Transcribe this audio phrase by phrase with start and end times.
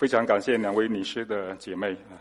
[0.00, 2.16] 非常感谢两位女士的姐妹啊。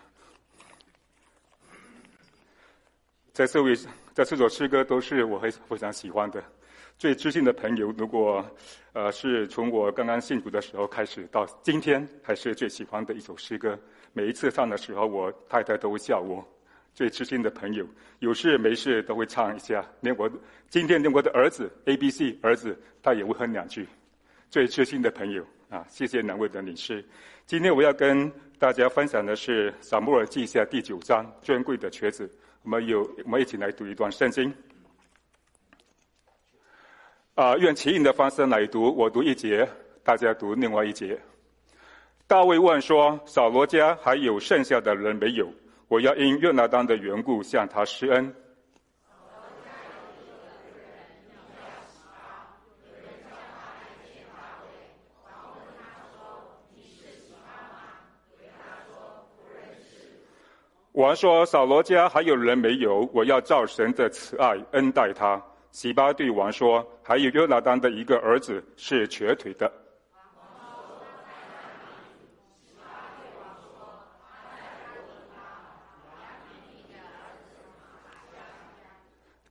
[3.31, 3.73] 在这位，
[4.13, 6.43] 在这首诗歌都是我非非常喜欢的。
[6.97, 8.45] 最知心的朋友，如果
[8.91, 13.79] 呃是从我刚刚信主的时候开始到今天，还是最喜欢的一首诗歌。
[14.11, 16.45] 每一次唱的时候，我太太都会笑我。
[16.93, 17.87] 最知心的朋友，
[18.19, 19.89] 有事没事都会唱一下。
[20.01, 20.29] 连我
[20.67, 23.87] 今天连我的儿子 A B C 儿子，他也会哼两句。
[24.49, 27.05] 最知心的朋友啊，谢谢两位的女士。
[27.49, 32.31] 今天我要跟大家分享的是《撒母耳记下》第九章尊贵的瘸子。
[32.61, 34.53] 我们有，我们一起来读一段圣经。
[37.33, 39.67] 啊，用齐音的方式来读，我读一节，
[40.03, 41.19] 大家读另外一节。
[42.27, 45.51] 大卫问说：“扫罗家还有剩下的人没有？
[45.87, 48.31] 我要因约拿单的缘故向他施恩。”
[60.99, 63.09] 王说：“扫罗家还有人没有？
[63.13, 69.71] 我要照神的慈爱恩待他。”洗巴对王说：“还有约拿单的一个儿子是瘸腿的。”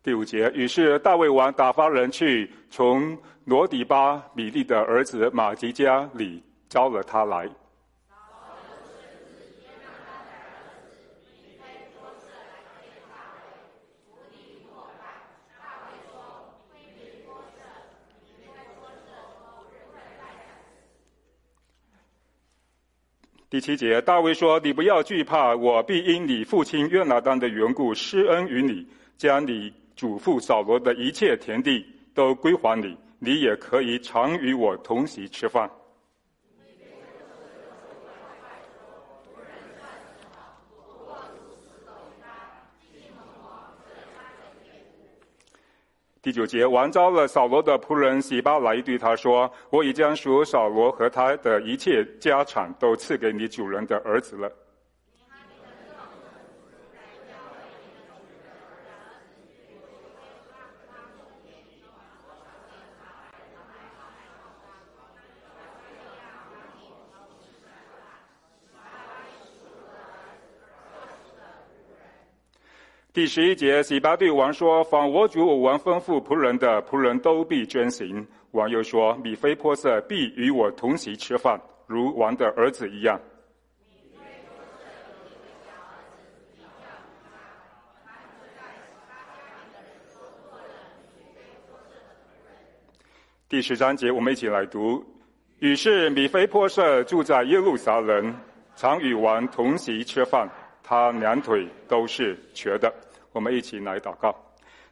[0.02, 7.48] 第五节，于是大卫王打发人去，从罗底巴米利的儿子马吉家里招了他来。
[23.50, 31.82] 第七节，大卫说：“你不要惧怕，我必因你父亲约拿单的缘故施恩于你，将你祖父扫罗的一切田地
[32.12, 35.70] 都归还你，你也可以常与我同席吃饭。”
[46.28, 54.53] 第九节，王召了扫罗的仆人洗巴来对他说：“我已将属扫罗和他的一切家产都赐给你主人的儿子了。”
[73.19, 83.21] 第十一节，洗巴对王说：“凡我主我王吩咐仆人的，仆人都必遵行。”王又说：“米非波色必与我同席吃饭，如王的儿子一样。”
[93.49, 95.05] 第十三节，我们一起来读。
[95.59, 98.33] 于是米非波色住在耶路撒冷，
[98.77, 100.49] 常与王同席吃饭，
[100.85, 102.95] 他两腿都是瘸的。
[103.38, 104.34] 我们一起来祷告，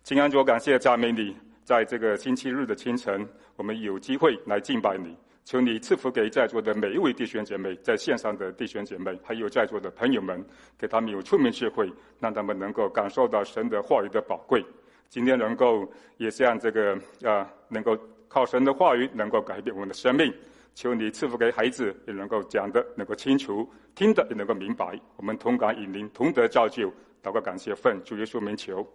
[0.05, 5.17] 亲爱的主，感谢赞美你，在这个星期日的清晨，我们有机会来敬拜你。
[5.45, 10.41] 求你赐福给在座的每一位弟兄姐妹，在线上的弟兄姐妹，还有在座的朋友们，
[10.79, 14.65] 给他们有聪明智慧，让他们能够感受到神的话语的宝贵。
[15.09, 15.84] 今天能够
[16.19, 20.33] 也像这个啊、能够靠神的话语，能够改变我们的生命。
[20.77, 24.97] 求你赐福给孩子，也能够讲得能够清楚，听得也能够明白。
[25.17, 26.93] 我们同感引领，同得造就。
[27.27, 28.87] 祷告，感谢奉主耶稣名求，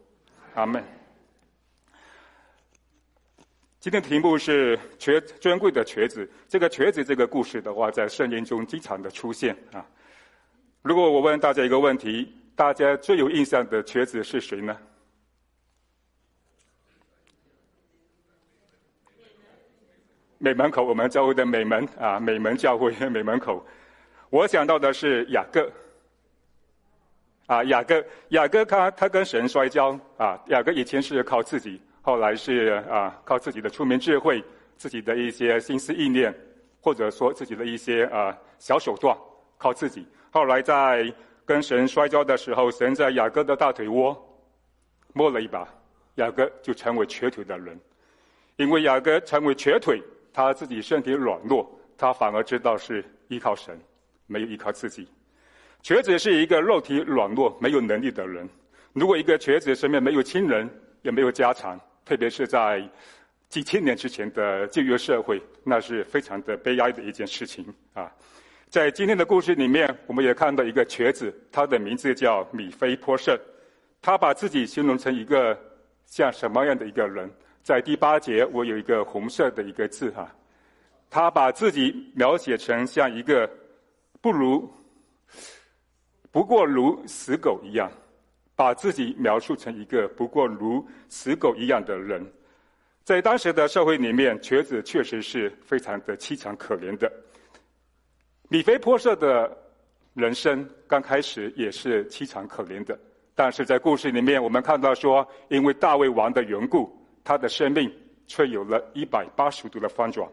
[0.54, 0.82] 阿门。
[3.78, 6.26] 今天题目是瘸尊贵的瘸子。
[6.48, 9.86] 这个瘸子这个故事的话，在圣经中经常的出现啊。
[10.82, 14.78] 如果我问大家一个问题，大家最有印象的瘸子是谁呢？
[20.38, 23.62] 美门口，我们教会的美门啊，美门教会美门口，
[24.30, 25.70] 我想到的是雅各。
[27.52, 30.42] 啊，雅各，雅各他他跟神摔跤啊。
[30.48, 34.42] 雅各以前是靠自己，后来是啊靠自己的聪明智慧，
[34.78, 36.34] 自己的一些心思意念，
[36.80, 39.14] 或者说自己的一些啊小手段，
[39.58, 40.08] 靠自己。
[40.32, 41.14] 后来在
[41.46, 44.18] 跟神摔跤的时候，神在雅各的大腿窝
[45.12, 45.68] 摸了一把，
[46.16, 47.78] 雅各就成为瘸腿的人。
[48.56, 50.02] 因为雅各成为瘸腿，
[50.32, 53.78] 他自己身体软弱，他反而知道是依靠神，
[54.26, 55.06] 没有依靠自己。
[55.84, 58.48] 瘸子是一个肉体软弱、没有能力的人。
[58.94, 60.70] 如果一个瘸子身边没有亲人，
[61.02, 62.88] 也没有家产，特别是在
[63.50, 68.12] 几千年之前的旧约社会，那是非常的悲哀的一件事情啊。
[68.70, 73.40] 在今天的故事里面，我们也看到一个瘸子，他的名字叫米非波设。
[74.02, 75.58] 他把自己形容成一个
[76.06, 77.30] 像什么样的一个人？
[77.64, 80.32] 在第八节，我有一个红色的一个字哈，
[81.10, 83.50] 他把自己描写成像一个。
[84.24, 84.72] 不如
[86.32, 87.92] 不过如死狗一样，
[88.56, 92.26] 把自己描述成一个不过如死狗一样的人。
[93.04, 97.12] 在当时的社会里面，瘸子确实是非常的凄惨可怜的。
[98.48, 99.58] 米非波设的
[100.14, 102.98] 人生刚开始也是凄惨可怜的，
[103.34, 107.92] 但是在故事里面，我们看到说，因为大卫王的缘故，他的生命
[108.28, 110.30] 却有了一百八十度的翻转。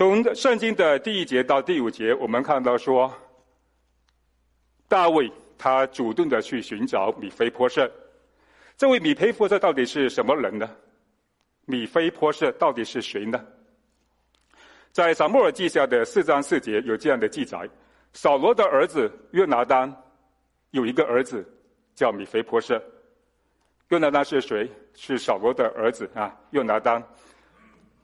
[0.00, 3.14] 从圣经的第一节到第五节，我们看到说，
[4.88, 7.92] 大卫他主动的去寻找米非波设。
[8.78, 10.70] 这位米非波设到底是什么人呢？
[11.66, 13.44] 米非波设到底是谁呢？
[14.90, 17.68] 在撒母耳记下的四章四节有这样的记载：
[18.14, 19.94] 扫罗的儿子约拿单
[20.70, 21.46] 有一个儿子
[21.94, 22.82] 叫米非波设。
[23.88, 24.66] 约拿单是谁？
[24.94, 26.34] 是扫罗的儿子啊。
[26.52, 27.06] 约拿单，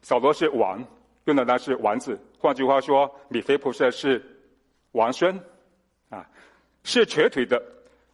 [0.02, 0.84] 扫罗是王，
[1.26, 2.18] 约拿单是王子。
[2.38, 4.20] 换句话说，米非波设是
[4.92, 5.38] 王孙，
[6.08, 6.26] 啊，
[6.82, 7.60] 是瘸腿的。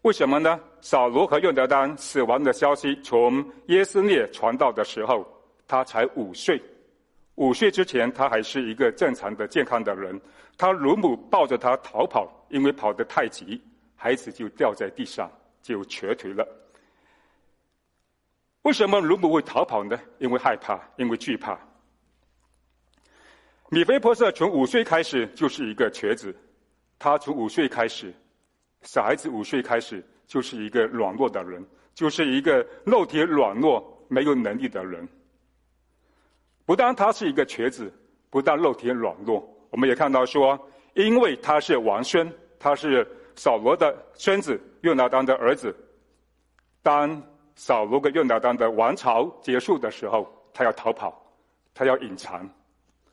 [0.02, 0.58] 为什么呢？
[0.80, 5.26] 扫罗和约拿单死亡的消息从耶斯列传到的时候，
[5.68, 6.60] 他才五岁。
[7.36, 10.20] 五岁之前，他还是一个正常的、健康的人。
[10.58, 13.60] 他乳母抱着他逃跑，因为跑得太急，
[13.94, 15.30] 孩子就掉在地上，
[15.62, 16.46] 就瘸腿了。
[18.62, 19.98] 为什么乳母会逃跑呢？
[20.18, 21.58] 因为害怕，因为惧怕。
[23.72, 26.36] 米非波设从五岁开始就是一个瘸子，
[26.98, 28.12] 他从五岁开始。
[28.82, 31.64] 小孩子五岁开始就是一个软弱的人，
[31.94, 35.08] 就是一个肉体软弱、没有能力的人。
[36.66, 37.90] 不但他是一个瘸子，
[38.28, 45.74] 不但肉体软弱，我们也看到说，因为他是王孙，他是扫罗的孙子，约拿单的儿子。
[46.82, 47.22] 当
[47.56, 51.24] 扫罗跟约拿单的王朝结束的时候，他要逃跑，
[51.72, 52.46] 他要隐藏。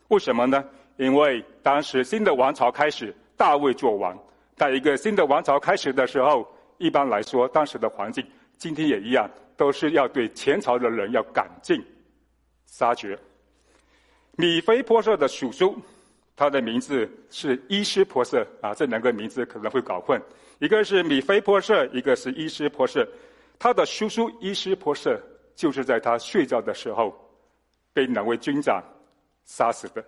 [0.10, 0.64] 为什么呢？
[0.98, 4.18] 因为当时新的王朝开始，大卫做王。
[4.56, 6.46] 在一个新的王朝开始的时候，
[6.78, 8.26] 一般来说，当时的环境，
[8.58, 11.82] 今天也一样，都是要对前朝的人要赶尽
[12.66, 13.18] 杀绝。
[14.36, 15.78] 米非波设的叔叔，
[16.36, 20.22] 他的名字是伊施波设啊，这两个名字可能会搞混，
[20.60, 23.08] 一个是米非波设，一个是伊施波设。
[23.60, 25.22] 他的叔叔伊施波设
[25.56, 27.14] 就是在他睡觉的时候
[27.94, 28.84] 被两位军长
[29.50, 30.06] 杀死的。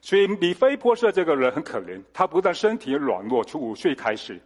[0.00, 4.40] 所以米菲波设这个人很可怜，他不但身体软弱，从五岁开始，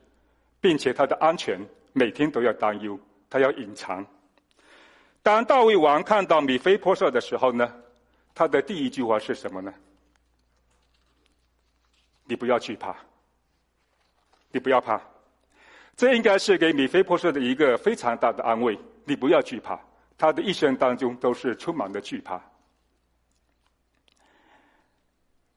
[0.59, 1.61] 并且他的安全
[1.93, 2.99] 每天都要担忧，
[3.29, 4.05] 他要隐藏。
[5.23, 7.71] 当大卫王看到米菲波设的时候呢，
[8.35, 9.73] 他的第一句话是什么呢？
[12.25, 12.97] 你不要惧怕，
[14.51, 15.01] 你不要怕，
[15.95, 18.79] 这应该是给米菲波设的一个非常大的安慰。
[19.05, 19.79] 你不要惧怕，
[20.19, 22.41] 他的一生当中都是充满了惧怕。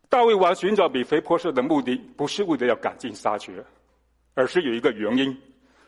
[0.09, 3.63] 大卫王寻找米非波设的目的，不是为了要赶尽杀绝，
[4.33, 5.39] 而是有一个原因。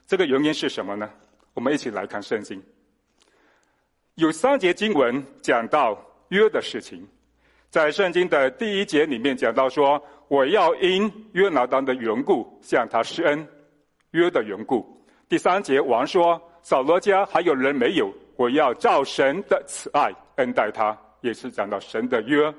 [0.05, 1.09] 这个原因是什么呢？
[1.55, 2.61] 我们一起来看圣经。
[4.15, 5.97] 有三节经文讲到
[6.29, 7.03] 约的事情，
[7.71, 13.45] 在圣经的第一节里面讲到说：“我要因约拿单的缘故向他施恩。”
[14.11, 14.85] 约的缘故。
[15.27, 18.13] 第三节王说：“扫罗家还有人没有？
[18.35, 22.53] 我要照神的慈爱恩待他。”也是讲到神的约。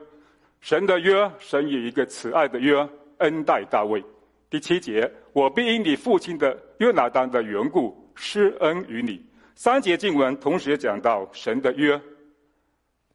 [0.62, 2.88] 神的约，神有一个慈爱的约，
[3.18, 4.02] 恩待大卫。
[4.48, 9.20] 第七节，我必因你父亲的约拿单的缘故施恩于你。
[9.56, 12.00] 三节经文同时讲到神的约，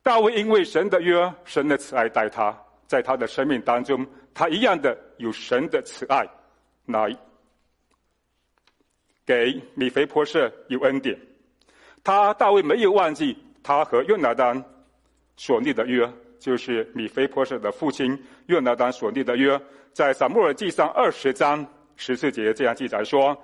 [0.03, 6.27] 大卫因为神的约，神的慈爱待他，在他的生命当中，他一样的有神的慈爱，
[6.85, 7.15] 来
[9.25, 11.17] 给米非波设有恩典。
[12.03, 14.61] 他大卫没有忘记他和约拿单
[15.37, 16.11] 所立的约。
[16.39, 18.17] 就是米非波设的父亲
[18.47, 19.59] 约拿单所立的约，
[19.91, 21.65] 在撒母耳记上二十章
[21.95, 23.35] 十四节这样记载说：“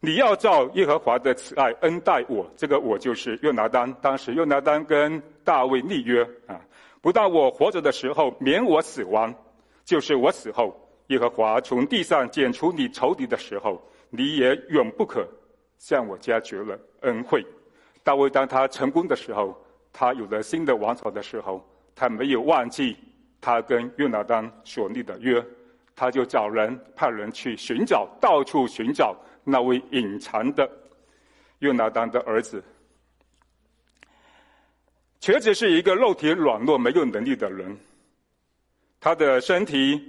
[0.00, 3.92] 你要照耶和华的慈爱恩待我。”这个我就是约拿单。
[4.02, 6.60] 当时约拿单跟大卫立约啊，
[7.00, 9.32] 不但我活着的时候免我死亡，
[9.84, 10.74] 就是我死后，
[11.06, 13.80] 耶和华从地上剪除你仇敌的时候，
[14.10, 15.26] 你也永不可
[15.78, 17.46] 向我家绝了恩惠。
[18.02, 19.56] 大卫当他成功的时候，
[19.92, 21.64] 他有了新的王朝的时候。
[21.94, 22.96] 他没有忘记
[23.40, 25.44] 他跟约拿单所立的约，
[25.94, 30.70] 他就找人派人去寻找，到处寻找那位隐藏的
[31.60, 32.62] 约拿单的儿子。
[35.20, 37.76] 瘸子是一个肉体软弱、没有能力的人，
[38.98, 40.00] 他的身体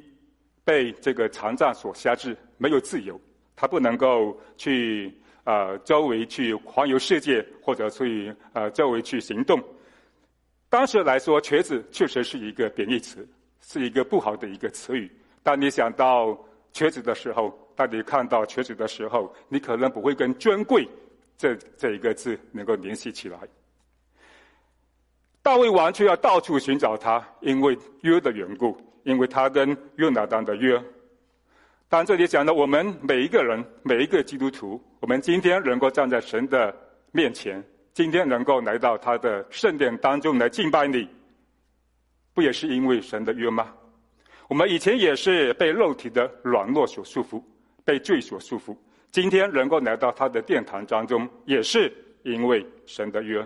[0.64, 3.20] 被这个残障所辖制，没有自由，
[3.56, 9.62] 他不能够去呃周围去环游世界，或者去呃周围去行动。
[10.72, 13.28] 当时来说，瘸子确实是一个贬义词，
[13.60, 15.12] 是一个不好的一个词语。
[15.44, 16.38] 当你想到
[16.72, 20.88] 瘸子的时候，当你看到瘸子的时候，你可能不会跟尊贵
[21.38, 23.38] 这这一个字能够联系起来。
[25.42, 30.82] 大卫王却要到处寻找他，因为约的缘故，因为他跟约拿单的约。
[31.90, 36.74] 当这里讲到我们每一个人，每一个基督徒，我们今天能够站在神的
[37.12, 37.62] 面前，
[37.94, 41.08] 今天能够来到他的圣殿当中来敬拜你，
[42.34, 43.74] 不也是因为神的约吗？
[44.48, 47.42] 我们以前也是被肉体的软弱所束缚，
[47.84, 48.76] 被罪所束缚，
[49.12, 51.92] 今天能够来到他的殿堂当中，也是
[52.24, 53.46] 因为神的约。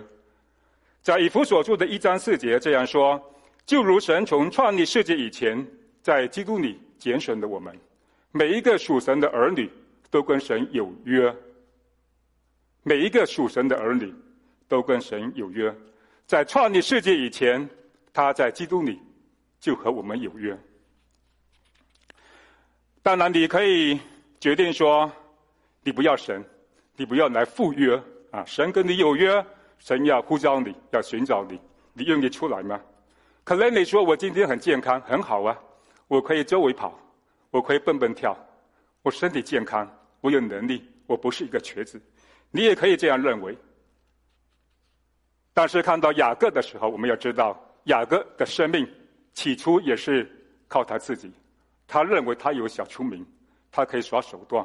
[1.02, 3.20] 在以弗所书的一章四节这样说
[3.66, 5.64] ：“就如神从创立世界以前，
[6.02, 7.76] 在基督里拣选了我们，
[8.32, 9.70] 每一个属神的儿女
[10.10, 11.32] 都跟神有约。
[12.82, 14.12] 每一个属神的儿女
[14.68, 15.74] 都跟神有约，
[16.26, 17.68] 在创立世界以前，
[18.12, 19.00] 他在基督里
[19.60, 20.56] 就和我们有约。
[23.02, 23.98] 当然，你可以
[24.40, 25.10] 决定说，
[25.82, 26.44] 你不要神，
[26.96, 29.44] 你不要来赴约啊，神跟你有约。”
[29.78, 31.60] 神要呼召你，要寻找你，
[31.92, 32.80] 你愿意出来吗？
[33.44, 35.54] 可能你说我今天很健康，很好啊，
[36.08, 36.98] 我可以周围跑，
[37.50, 38.34] 我可以蹦蹦跳，
[39.02, 39.86] 我身体健康，
[40.22, 42.00] 我有能力，我不是一个瘸子。
[42.50, 43.56] 你也可以这样认为。
[45.56, 48.86] 但是看到雅各的时候，我们要知道，雅各的生命
[49.32, 50.30] 起初也是
[50.68, 51.32] 靠他自己，
[51.88, 53.24] 他认为他有小聪明，
[53.72, 54.62] 他可以耍手段，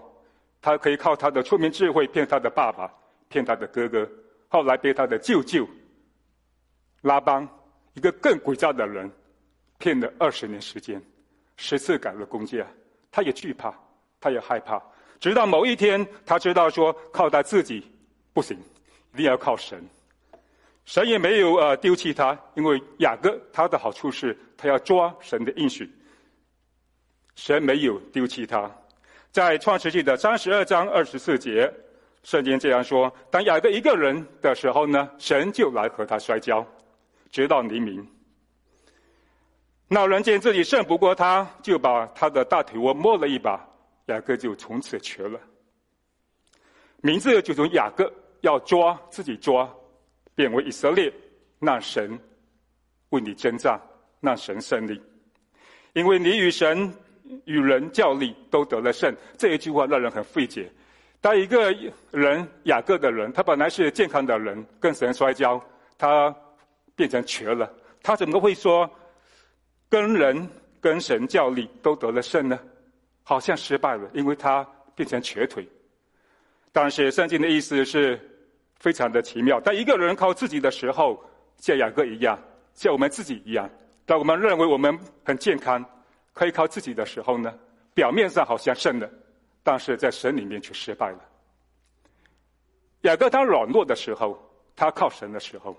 [0.62, 2.94] 他可以靠他的聪明智慧骗他的爸爸，
[3.30, 4.06] 骗他的哥哥。
[4.50, 5.66] 后来被他的舅舅
[7.04, 7.48] 拉邦，
[7.94, 9.10] 一个更诡诈的人，
[9.78, 11.02] 骗了二十年时间，
[11.56, 12.68] 十次改了工价，
[13.10, 13.74] 他也惧怕，
[14.20, 14.84] 他也害怕。
[15.22, 17.90] 直到某一天，他知道说靠他自己
[18.34, 18.60] 不行，
[19.14, 19.82] 一定要靠神。
[20.92, 25.90] 神也没有呃丢弃他，因为雅各他的好处是他要抓神的应许。
[27.34, 28.70] 神没有丢弃他，
[29.32, 31.74] 在创世纪的三十二章二十四节。
[32.24, 36.68] 圣经这样说：当雅各一个人的时候呢，神就来和他摔跤，
[37.32, 38.06] 直到黎明。
[39.88, 43.66] 那人见自己胜不过他，就把他的大腿窝摸了一把，
[44.08, 45.40] 雅各就从此瘸了。
[46.98, 49.74] 名字就从雅各要抓自己抓，
[50.42, 51.14] 变为以色列，
[51.60, 52.20] 让神
[53.10, 53.80] 为你征战，
[54.22, 55.00] 让神胜利，
[55.94, 56.92] 因为你与神
[57.46, 59.16] 与人较力都得了胜。
[59.38, 60.68] 这一句话让人很费解。
[61.20, 61.72] 当一个
[62.10, 65.64] 人雅各的人，他本来是健康的人，跟神摔跤，
[65.96, 66.36] 他
[66.96, 67.72] 变成瘸了。
[68.02, 68.90] 他怎么会说
[69.88, 72.60] 跟人跟神较力都得了胜呢？
[73.22, 75.70] 好像失败了，因为他变成瘸腿。
[76.72, 78.20] 但是圣经的意思是
[78.82, 79.62] 非常的奇妙。
[79.62, 81.24] 当一个人靠自己的时候，
[81.58, 82.38] 像雅各一样，
[82.74, 83.70] 像我们自己一样；
[84.08, 85.86] 当我们认为我们很健康，
[86.34, 87.54] 可以靠自己的时候呢，
[87.94, 89.08] 表面上好像胜了。
[89.64, 91.20] 但是在神里面却失败了。
[93.02, 94.36] 雅各他软弱的时候，
[94.76, 95.78] 他靠神的时候，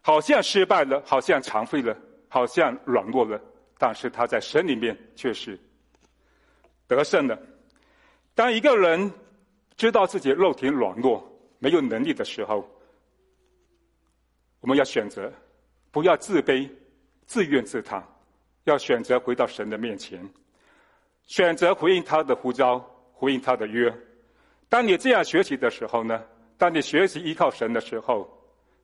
[0.00, 1.96] 好像失败了，好像残废了，
[2.28, 3.40] 好像软弱了。
[3.76, 5.58] 但是他在神里面却是
[6.86, 7.36] 得胜了。
[8.34, 9.12] 当一个人
[9.76, 11.27] 知道自己肉体软弱、
[11.58, 12.68] 没有能力的时候，
[14.60, 15.32] 我们要选择
[15.90, 16.68] 不要自卑、
[17.26, 18.02] 自怨自叹，
[18.64, 20.28] 要选择回到神的面前。
[21.26, 22.78] 选择回应他的呼召，
[23.12, 23.92] 回应他的约。
[24.68, 26.22] 当你这样学习的时候呢？
[26.56, 28.28] 当你学习依靠神的时候，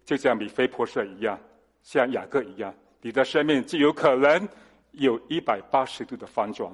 [0.04, 1.38] 就像米非波设一样，
[1.82, 4.48] 像雅各一样，你的生命就有可能
[4.92, 6.72] 有一百八十度的翻转。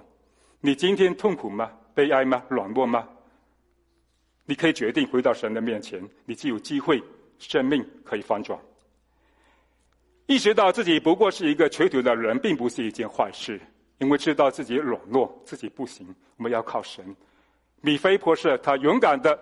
[0.61, 1.73] 你今天痛苦吗？
[1.95, 2.45] 悲哀吗？
[2.49, 3.09] 软弱吗？
[4.51, 7.01] 你可以决定回到神的面前，你就有机会，
[7.39, 8.59] 生命可以翻转。
[10.27, 13.61] 意识到自己不过是一个瘸腿的人，并不是一件坏事。
[13.99, 16.05] 因为知道自己软弱，自己不行，
[16.37, 17.15] 我们要靠神。
[17.81, 19.39] 米菲博士他勇敢的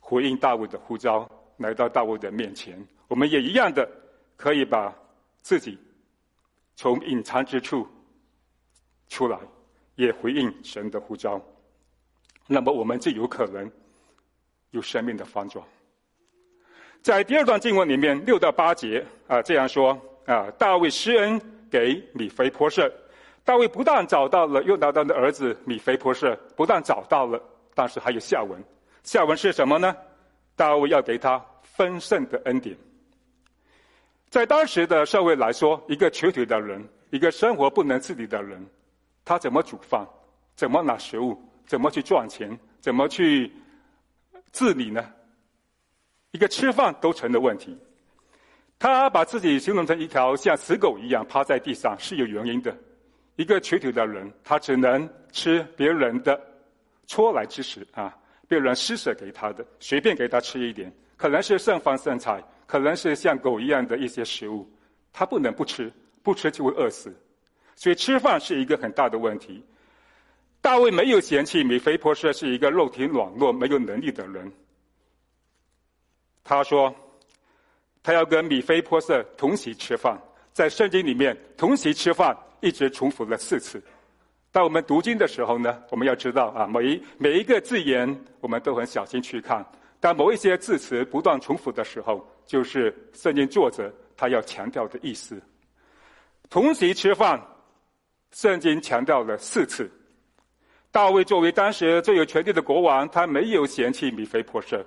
[0.00, 2.84] 回应大卫的呼召，来到大卫的面前。
[3.06, 3.88] 我们也一样的
[4.36, 4.92] 可以把
[5.40, 5.78] 自己
[6.74, 7.86] 从隐藏之处
[9.08, 9.38] 出来，
[9.94, 11.40] 也回应神的呼召。
[12.48, 13.70] 那么我们就有可能
[14.70, 15.64] 有生命的翻转。
[17.02, 22.92] 在第二段经文里面六到八节啊这样说啊，大卫施恩给米非波设。
[23.44, 27.40] 大卫不但找到了约拿单的儿子米非波设，不但找到了，
[27.76, 28.60] 但是还有下文。
[29.04, 29.94] 下文是什么呢？
[30.56, 32.76] 大卫要给他丰盛的恩典。
[34.28, 38.66] 在当时的社会来说，一个瘸腿的人，一个生活不能自理的人，
[39.24, 40.04] 他怎么煮饭？
[40.56, 41.40] 怎么拿食物？
[41.66, 42.58] 怎么去赚钱？
[42.80, 43.52] 怎么去
[44.56, 45.12] 自理呢？
[46.30, 47.76] 一个吃饭都成了问题。
[48.78, 52.74] 他把自己形容成一条像死狗一样趴在地上，是有原因的。
[53.34, 56.40] 一个瘸腿的人，他只能吃别人的
[57.06, 58.16] 啜来之食啊，
[58.48, 64.66] 别人施舍给他的，随便给他吃一点，可能是剩饭剩菜，可能是像狗一样的一些食物，
[65.12, 67.14] 他不能不吃，不吃就会饿死。
[67.74, 69.62] 所以吃饭是一个很大的问题。
[70.66, 74.50] 大卫没有嫌弃米非波设是一个肉体软弱、没有能力的人。
[76.42, 76.92] 他说，
[78.02, 80.20] 他要跟米非波设同席吃饭。
[80.52, 83.80] 在圣经里面，同席吃饭一直重复了四次。
[84.50, 89.64] 当我们读经的时候呢，我们要知道啊，每一每一个字眼，我们都很小心去看。
[90.00, 95.40] 当某一些字词不断重复的时候，就是圣经作者他要强调的意思。
[96.50, 97.40] 同席吃饭。
[98.32, 99.88] 圣经强调了四次，
[100.96, 104.82] 大卫作为当时最有权力的国王，他没有嫌弃米非波设，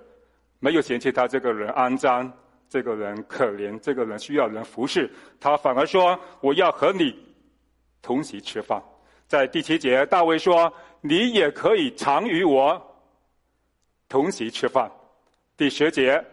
[0.58, 2.34] 没有嫌弃他这个人肮脏，
[2.68, 5.08] 这个人可怜，这个人需要人服侍，
[5.40, 7.16] 他反而说：“我要和你
[8.02, 8.82] 同席吃饭。”
[9.30, 12.82] 在第七节，大卫说：“你也可以常与我
[14.08, 14.92] 同席吃饭。”
[15.56, 16.26] 第十节，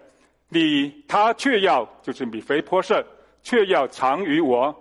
[0.48, 3.06] 你他却要就是米非波设，
[3.42, 4.74] 却要常与我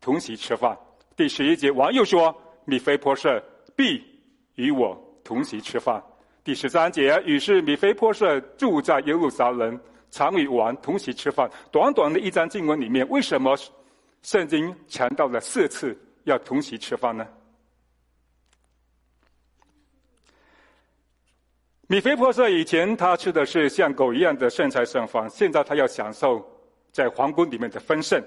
[0.00, 0.78] 同席吃饭。
[1.16, 2.32] 第十一节，王又说
[2.64, 3.42] ：“米非波设
[3.74, 4.00] 必
[4.56, 6.02] 与我同席吃饭。”
[6.44, 11.50] 第十三节，于是米非波设住在耶路撒冷，常与王同席吃饭。
[11.72, 13.56] 短短的一章经文里面，为什么
[14.22, 17.26] 圣经强调了四次要同席吃饭呢？
[21.88, 26.44] 米非波设以前他吃的是像狗一样的剩菜剩饭，现在他要享受
[26.92, 28.22] 在皇宫里面的丰盛。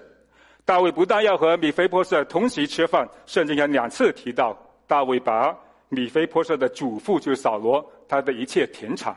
[0.65, 4.57] 大卫不但要和米非波设同席吃饭，圣经还两次提到
[4.87, 5.57] 大卫把
[5.89, 9.15] 米非波设的祖父就是扫罗他的一切田产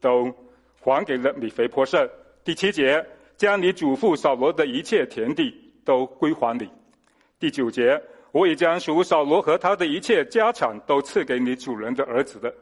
[0.00, 0.32] 都
[0.80, 2.08] 还给了米非波设。
[2.44, 3.04] 第七节，
[3.36, 5.52] 将你祖父扫罗的一切田地
[5.84, 6.70] 都归还你。
[7.38, 8.00] 第九节，
[8.32, 12.54] 我已将属扫罗和他的一切家产都赐给你主人的儿子的。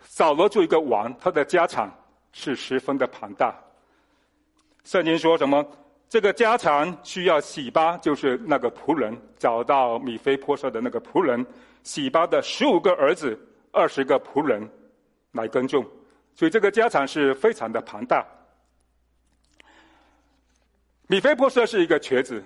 [0.00, 1.90] 扫罗做一个王，他的家产
[2.32, 3.54] 是十分的庞大。
[4.84, 5.64] 圣经说什么？
[6.12, 11.42] 这个家产需要洗巴，就是那个仆人找到米非波设的那个仆人，
[11.84, 13.34] 洗巴的十五个儿子、
[13.70, 14.68] 二十个仆人
[15.30, 15.82] 来耕种，
[16.34, 18.22] 所以这个家产是非常的庞大。
[21.06, 22.44] 米非波设是一个瘸子，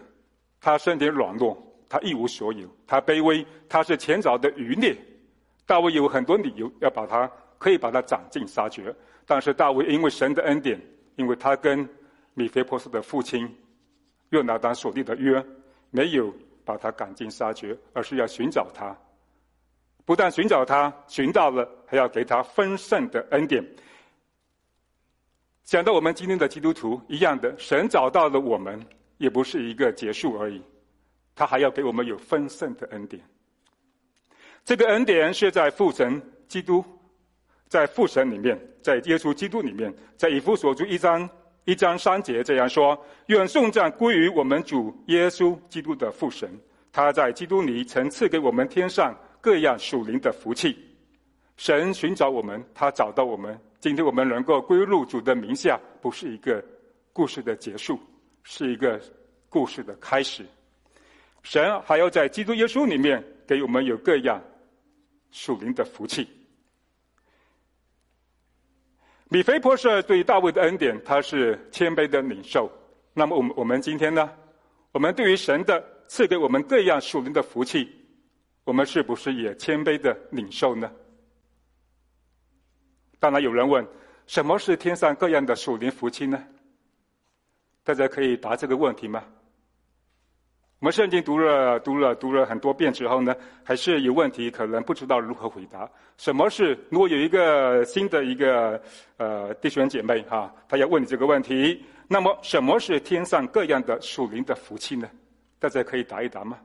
[0.61, 4.97] 他身体软弱，他一无所有，他卑微，他是前朝的余孽。
[5.67, 8.95] 大卫有很多理由要把他，可以把他斩尽杀绝，
[9.27, 10.81] 但是大卫因为神的恩典，
[11.17, 11.85] 因为他跟
[12.37, 13.49] 米非波斯的父亲
[14.29, 15.43] 约拿单所立的约，
[15.91, 16.31] 没有
[16.67, 18.95] 把他赶尽杀绝，而是要寻找他。
[20.05, 23.67] 不但寻找他，寻到了，还要给他丰盛的恩典。
[25.65, 28.79] 想到我们今天的基督徒一样的，神找到了我们，
[29.17, 30.63] 也不是一个结束而已，
[31.35, 33.23] 他还要给我们有丰盛的恩典。
[34.63, 36.85] 这个恩典是在父神基督，
[37.67, 41.27] 在父神里面，在耶稣基督里面，在以弗所书一章。
[41.67, 46.49] 一章三节这样说：“愿颂赞归于我们主耶稣基督的父神，
[46.93, 50.79] 他在基督里曾赐给我们天上各样属灵的福气。
[51.57, 53.59] 神寻找我们，他找到我们。
[53.81, 56.65] 今天我们能够归入主的名下，不是一个
[57.13, 57.99] 故事的结束，
[58.45, 59.01] 是一个
[59.49, 60.47] 故事的开始。
[61.43, 64.41] 神还要在基督耶稣里面给我们有各样
[65.33, 66.29] 属灵的福气。”
[69.29, 72.71] 米非波设对大卫的恩典，他是谦卑的领受。
[73.13, 74.31] 那么，我们我们今天呢？
[74.93, 77.91] 我们对于神的赐给我们各样属灵的福气，
[78.65, 80.91] 我们是不是也谦卑的领受呢？
[83.19, 83.87] 当然，有人问：
[84.27, 86.43] 什么是天上各样的属灵福气呢？
[87.83, 89.25] 大家可以答这个问题吗？
[90.79, 93.35] 我们圣经读了读了读了很多遍之后呢，
[93.65, 95.91] 还是有问题，可能不知道如何回答。
[96.19, 96.79] 什么是？
[96.91, 98.81] 如果有一个新的一个
[99.17, 105.09] 呃弟兄姐妹哈，他要问你这个问题，那么什么是天上各样的属灵的福气呢？
[105.59, 106.59] 大家可以答一答吗？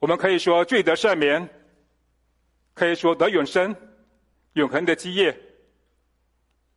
[0.00, 1.48] 我们可以说罪得赦免，
[2.74, 3.74] 可以说得永生、
[4.54, 5.38] 永恒的基业、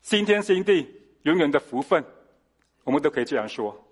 [0.04, 0.88] 新天新地、
[1.24, 2.04] 永远的福分，
[2.84, 3.83] 我们都可以这样说。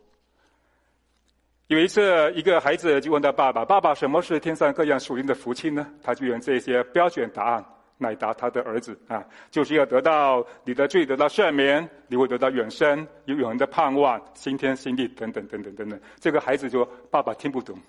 [1.71, 7.63] 有一次，一个孩子就问他爸爸：“爸爸，什么是天上各样属灵的福气呢？”他就用这些标准答案
[7.99, 15.97] 来答他的儿子啊，就是要得到你的罪得到赦免，你会得到永生，有永恒的盼望，新天新地等等等等等等。
[16.19, 17.79] 这个孩子说：“爸爸听不懂，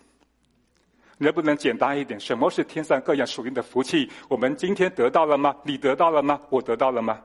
[1.18, 2.20] 能不能简单一点？
[2.20, 4.08] 什么是天上各样属灵的福气？
[4.28, 5.56] 我们今天得到了吗？
[5.64, 6.40] 你得到了吗？
[6.50, 7.20] 我得到了吗？”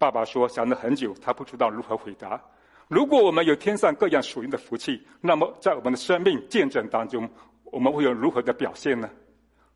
[0.00, 2.42] 爸爸说想了很久，他不知道如何回答。
[2.88, 7.28] 如果我们有天上各样属灵的福气，那么在我们的生命见证当中，
[7.64, 9.10] 我们会有如何的表现呢？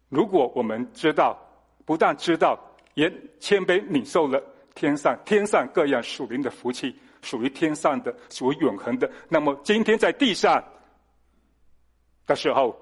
[0.09, 1.39] 如果我们知道，
[1.85, 2.59] 不但知道，
[2.95, 4.41] 也谦卑领受了
[4.75, 10.63] 天上天上各样属灵的福气，属于天上的，属于永恒的，那么今天在地上
[12.27, 12.77] 的时候，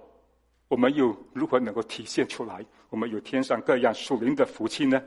[0.69, 2.64] 我们又如何能够体现出来？
[2.91, 5.03] 我们有天上各样属灵的福气呢？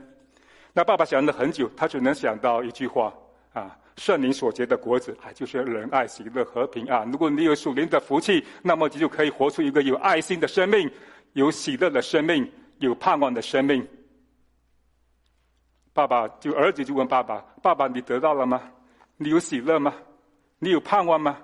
[0.72, 3.12] 那爸爸想了很久，他只能想到一句话
[3.52, 7.04] 啊：圣灵所结的果子，啊，就是仁爱、喜乐、和平啊。
[7.10, 10.90] 如果你有属灵的福气，那么你就可以活出一个有爱心的生命。
[11.34, 13.86] 有喜乐的生命，有盼望的生命。
[15.94, 18.62] 爸爸就儿子就问爸爸：“爸爸，你得到了吗？
[19.16, 19.94] 你有喜乐吗？
[20.58, 21.38] 你有盼望吗？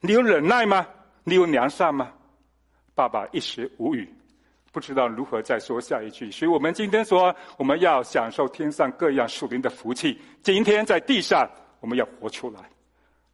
[0.00, 0.86] 你有忍耐吗？
[1.22, 2.12] 你有良善吗？”
[2.94, 4.08] 爸爸一时无语，
[4.74, 6.28] 不知道如何再说下一句。
[6.32, 10.20] 所以我们今天说，我们要享受天上各样属灵的福气。
[10.42, 12.60] 今天在地上，我们要活出来。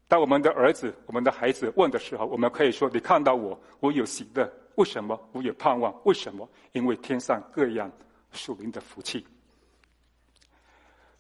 [0.07, 5.95] 当我们的儿子、我们的孩子问的时候，我们可以说：“你看到我，我有喜乐。”为什么我有盼望？
[6.05, 6.47] 为什么？
[6.73, 7.91] 因为天上各样
[8.33, 9.27] 属灵的福气。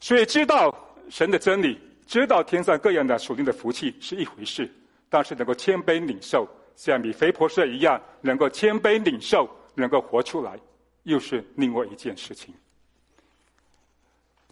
[0.00, 0.74] 所以知道
[1.09, 4.70] 神的真理，知道天上各样的属灵的福气是一回事，
[5.09, 10.59] 但是能够谦卑领受，像米非波设一样，能够谦卑领受，能够活出来，
[11.04, 12.54] 又是另外一件事情。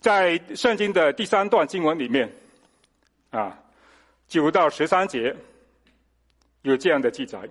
[0.01, 2.31] 在圣经的第三段经文里面，
[3.31, 3.59] 啊，
[4.29, 5.35] 九到十三节
[6.63, 7.49] 有这样的记载。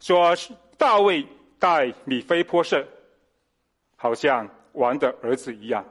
[0.00, 0.34] 说
[0.76, 1.26] 大卫
[1.58, 2.86] 待米非波设，
[3.96, 5.84] 好像王的儿子一样。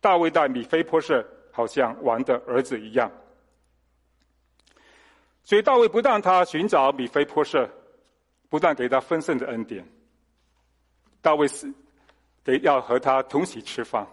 [0.00, 3.10] 大卫待米非波设，好像王的儿子一样。
[5.42, 7.68] 所以大卫不但他寻找米非波设，
[8.48, 9.86] 不断给他丰盛的恩典，
[11.20, 11.72] 大卫是
[12.44, 14.06] 得要和他同席吃饭。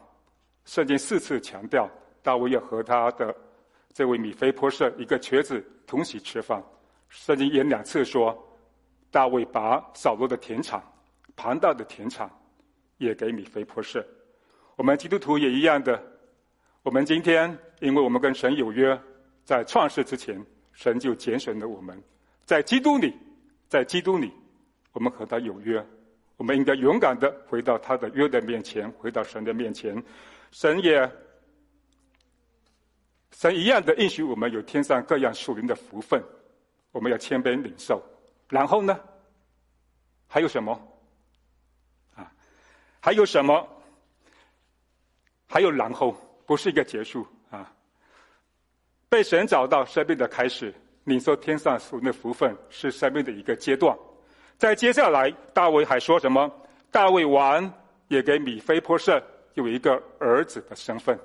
[0.66, 1.90] 圣经四次强调，
[2.22, 3.36] 大卫要和他的
[3.94, 6.64] 这位米非波设一个瘸子同席吃饭。
[7.10, 8.50] 圣经也两次说。
[9.12, 10.82] 大卫把扫罗的田产、
[11.36, 12.28] 庞大的田产，
[12.98, 14.04] 也给米非波设。
[14.76, 16.04] 我们基督徒也一样的。
[16.82, 19.00] 我们今天，因为我们跟神有约，
[19.46, 22.02] 在创世之前，神就拣选了我们。
[22.44, 23.14] 在基督里，
[23.74, 24.32] 在基督里，
[24.92, 25.84] 我们和他有约。
[26.38, 30.00] 我们应该勇敢的回到他的约的面前，回到神的面前。
[30.52, 31.12] 神也，
[33.32, 36.24] 神一样的应许我们有天上各样属灵的福分，
[36.92, 38.00] 我们要谦卑领受。
[38.48, 39.00] 然后呢？
[40.28, 40.80] 还有什么？
[42.14, 42.32] 啊，
[43.00, 43.68] 还有什么？
[45.48, 46.12] 还有然后，
[46.46, 47.74] 不是一个结束啊。
[49.10, 50.72] 被神找到生命的开始，
[51.04, 53.98] 领受天上属灵的福分，是生命的一个阶段。
[54.58, 56.52] 在接下来，大卫还说什么？
[56.92, 57.72] 大卫王
[58.08, 59.22] 也给米非波设
[59.54, 61.20] 有一个儿子的身份。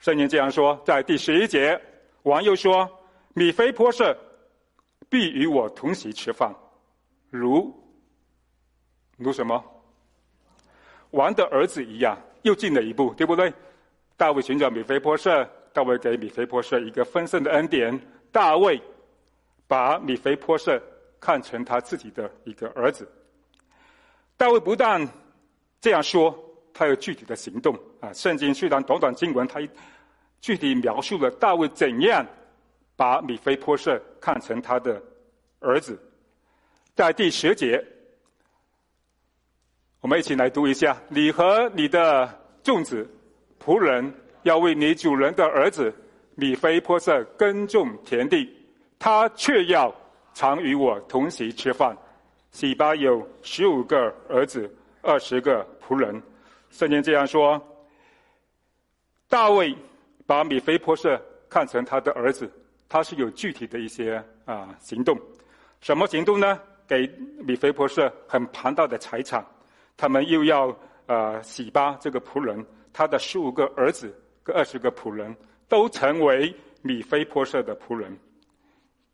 [0.00, 1.80] 圣经这样说，在第十一节，
[2.22, 2.88] 王又说：
[3.34, 4.16] 米非波设。
[5.08, 6.54] 必与我同席吃饭，
[7.30, 7.74] 如
[9.16, 9.60] 如什么？
[11.10, 13.52] 王的儿子一样，又进了一步，对不对？
[14.16, 17.98] 大卫寻找米非波设，大卫给米非波设一个丰盛的恩典。
[18.32, 18.80] 大卫
[19.66, 20.80] 把米非波设
[21.18, 23.08] 看成他自己的一个儿子。
[24.36, 25.06] 大卫不但
[25.80, 26.36] 这样说，
[26.72, 28.12] 他有具体的行动啊！
[28.12, 29.60] 圣经虽然短短经文，他
[30.40, 32.26] 具体描述了大卫怎样。
[32.96, 35.02] 把米非波设看成他的
[35.60, 35.98] 儿子，
[36.94, 37.82] 在第十节，
[40.02, 42.28] 我们一起来读一下：你和你的
[42.62, 43.08] 众子、
[43.58, 45.92] 仆人要为你主人的儿子
[46.34, 48.48] 米非波设耕种田地，
[48.98, 49.94] 他却要
[50.34, 51.96] 常与我同席吃饭。
[52.50, 54.68] 洗巴有十五个儿子，
[55.02, 56.22] 二十个仆人。
[56.70, 57.60] 圣经这样说：
[59.28, 59.74] 大卫
[60.26, 62.50] 把米非波设看成他的儿子。
[62.88, 65.16] 他是有具体的一些啊行动，
[65.80, 66.58] 什么行动呢？
[66.88, 67.06] 给
[67.38, 69.46] 米非波设很庞大的财产，
[69.96, 70.76] 他们又要
[71.06, 74.12] 呃洗巴这个仆人，他的十五个儿子
[74.52, 75.34] 二十个仆人
[75.68, 78.16] 都成为米非波设的仆人，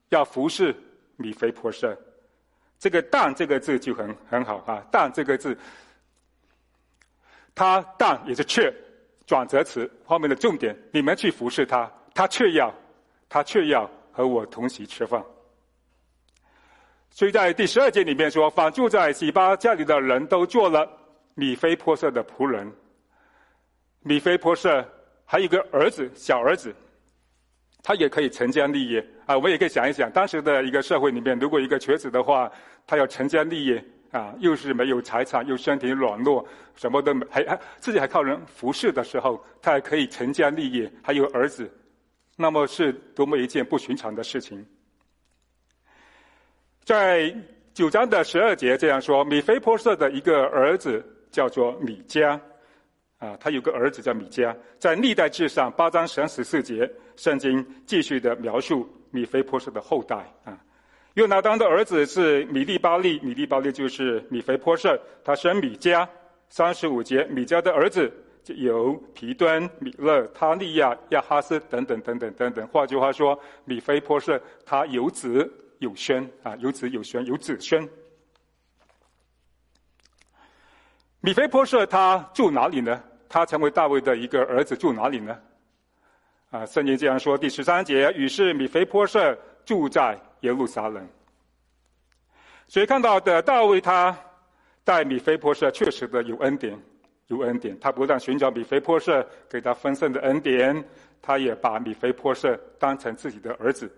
[0.09, 0.75] 要服侍
[1.17, 1.97] 米非波设。
[2.79, 5.57] 这个“但”这个字就很很好啊，“但”这个字，
[7.55, 8.73] 他“但”也是却
[9.27, 12.75] 转折词后面的重点，你们去服侍他，他却要。
[13.29, 15.21] 他却要和我同席吃饭，
[17.11, 20.89] 所以在第十二节里面说，凡住在洗巴家里的人都做了
[21.35, 22.73] 米非波设的仆人。
[23.99, 24.89] 米非波设
[25.27, 26.75] 还有个儿子，小儿子，
[27.83, 29.37] 他也可以成家立业啊。
[29.37, 32.51] 我们也可以想一想，当时的一个社会里面，如果一个瘸子的话，
[32.87, 41.69] 他要成家立业啊，又是没有财产，又身体软弱，什么都没，还还自己还靠人服侍的时候，他还可以成家立业，还有儿子，
[42.37, 44.65] 那么是多么一件不寻常的事情。
[46.85, 47.35] 在
[47.75, 52.41] 九章的十二节这样说：米非波设的一个儿子叫做米迦，
[53.27, 54.55] 啊，他有个儿子叫米迦。
[54.79, 60.57] 在历代志上八章三十四节，圣经继续的描述米非波设的后代啊。
[61.15, 66.07] 约拿当的儿子是米利巴利，米利巴利就是米非波设，他生米迦。
[66.49, 68.09] 三十五节，米迦的儿子
[68.45, 72.65] 就有皮敦、米勒、他利亚、亚哈斯等等等等等等。
[72.69, 77.89] 换句话说，米非波设他有子有孙啊，有子有孙有子孙。
[81.21, 83.03] 米非波设他住哪里呢？
[83.29, 85.39] 他成为大卫的一个儿子，住哪里呢？
[86.51, 90.19] 啊，圣经这样说，第十三节，于是米非波设住在。
[90.41, 91.05] 耶路撒冷，
[92.69, 94.17] 所以看到的大卫他
[94.85, 96.79] 待米非波设确实的有恩典，
[97.29, 97.77] 有恩典。
[97.81, 100.85] 他不但寻找米非波设给他丰盛的恩典，
[101.23, 103.91] 他也把米非波设当成自己的儿子，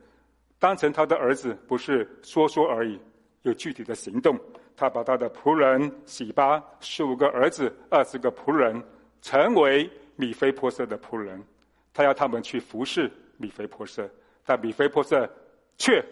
[0.61, 2.99] 当成他的儿子，不是说说而已，
[3.43, 4.38] 有具体的行动。
[4.77, 8.81] 他把他的仆人洗巴十五个儿子、二十个仆人，
[9.29, 11.45] 成为米非波设的仆人，
[11.93, 14.09] 他要他们去服侍米非波设，
[14.43, 15.31] 但米非波设
[15.77, 16.03] 却。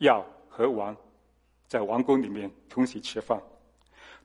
[0.00, 0.94] 要和王
[1.66, 3.38] 在王宫里面同席吃饭，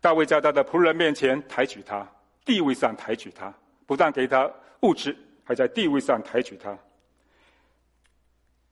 [0.02, 2.06] 大卫在他的仆人面前抬举他，
[2.46, 3.54] 地位上抬举他，
[3.86, 4.50] 不但给他
[4.82, 6.78] 物质，还在地位上抬举他。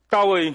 [0.09, 0.53] 大卫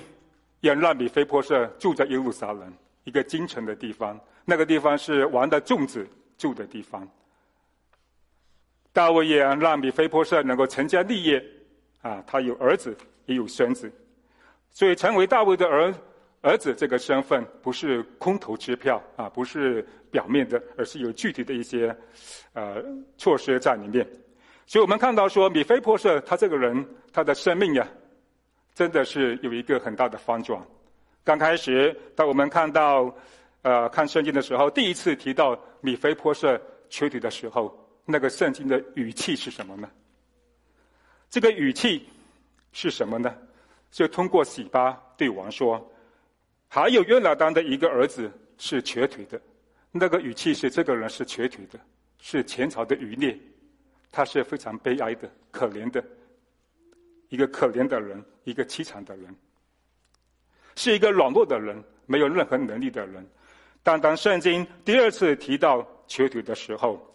[0.60, 2.72] 也让米非波设住在耶路撒冷
[3.04, 7.08] 一个京城的地方，那个地方是王的众子住的地方。
[8.98, 11.40] 大卫也让米非波设能够成家立业，
[12.02, 13.88] 啊，他有儿子也有孙子，
[14.72, 15.94] 所以成为大卫的儿。
[16.40, 21.96] 儿子这个身份不是空头支票啊，不是表面的，而是有具体的一些
[22.54, 22.82] 呃
[23.16, 24.04] 措施在里面。
[24.66, 27.86] 所以我们看到说，米非波设他这个人，他的生命呀，
[28.74, 30.60] 真的是有一个很大的翻转。
[31.22, 33.14] 刚开始，当我们看到
[33.62, 37.72] 呃看圣经的时候，第一次提到米非波设瘸腿的时候，
[38.10, 39.90] 那个圣经的语气是什么呢？
[41.28, 42.08] 这个语气
[42.72, 43.36] 是什么呢？
[43.90, 45.92] 就通过洗巴对王说。
[46.68, 49.38] 还有约拿单的一个儿子是瘸腿的，
[49.90, 51.78] 那个语气是这个人是瘸腿的，
[52.18, 53.38] 是前朝的余孽，
[54.10, 56.02] 他是非常悲哀的、可怜的，
[57.28, 59.36] 一个可怜的人，一个凄惨的人，
[60.76, 63.26] 是一个软弱的人，没有任何能力的人。
[63.82, 67.14] 但当圣经第二次提到瘸腿的时候，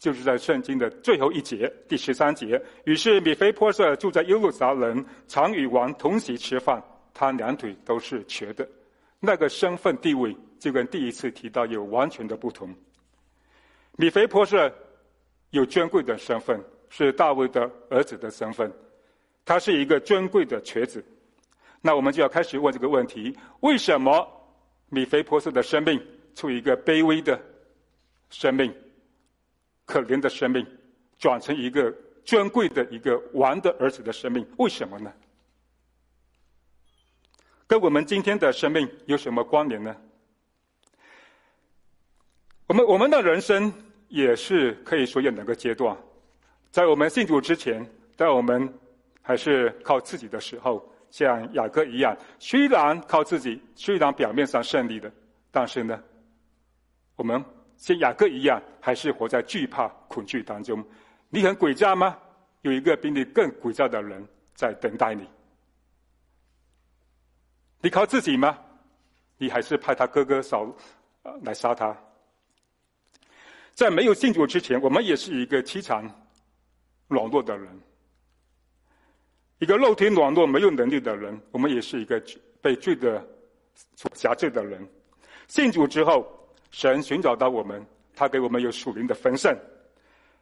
[0.00, 6.82] 就是在圣经的最后一节第十三节，于是米非波设住在耶路撒冷，常与王同席吃饭。
[7.12, 8.66] 他两腿都是瘸的，
[9.18, 12.74] 那个身份地位就跟第一次提到有完全的不同。
[13.96, 14.72] 米非波设
[15.50, 16.58] 有尊贵的身份，
[16.88, 18.72] 是大卫的儿子的身份，
[19.44, 21.04] 他是一个尊贵的瘸子。
[21.82, 24.26] 那我们就要开始问这个问题：为什么
[24.88, 26.00] 米非波设的生命
[26.34, 27.38] 处于一个卑微的
[28.30, 28.72] 生命、
[29.90, 30.64] 可怜的生命，
[31.18, 31.92] 转成一个
[32.24, 34.46] 尊贵的一个王的儿子的生命？
[34.56, 35.12] 为什么呢？
[37.66, 39.96] 跟我们今天的生命有什么关联呢？
[42.68, 43.72] 我们我们的人生
[44.06, 45.96] 也是可以说有两个阶段，
[46.70, 47.84] 在我们信主之前，
[48.16, 48.72] 在我们
[49.22, 55.12] 还是靠自己的时候，像雅各一样，虽然靠自己，虽然表面上胜利的，
[55.50, 56.00] 但是呢，
[57.16, 57.44] 我们
[57.80, 60.84] 像雅各一样，还是活在惧怕、恐惧当中。
[61.30, 62.16] 你很诡诈吗？
[62.60, 64.22] 有一个比你更诡诈的人
[64.54, 65.26] 在等待你。
[67.80, 68.58] 你靠自己吗？
[69.38, 70.70] 你还是派他哥哥扫，
[71.42, 71.96] 来杀他。
[73.72, 76.04] 在没有信主之前，我们也是一个凄惨、
[77.08, 77.80] 软弱的人，
[79.58, 81.40] 一个肉体软弱、没有能力的人。
[81.50, 82.22] 我们也是一个
[82.60, 83.26] 被罪的
[83.96, 84.86] 所辖制的人。
[85.48, 86.39] 信主之后，
[86.70, 89.56] 神寻找到我们，他给我们有属灵的丰盛，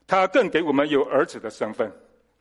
[0.07, 1.91] 他更给我们有儿子的身份。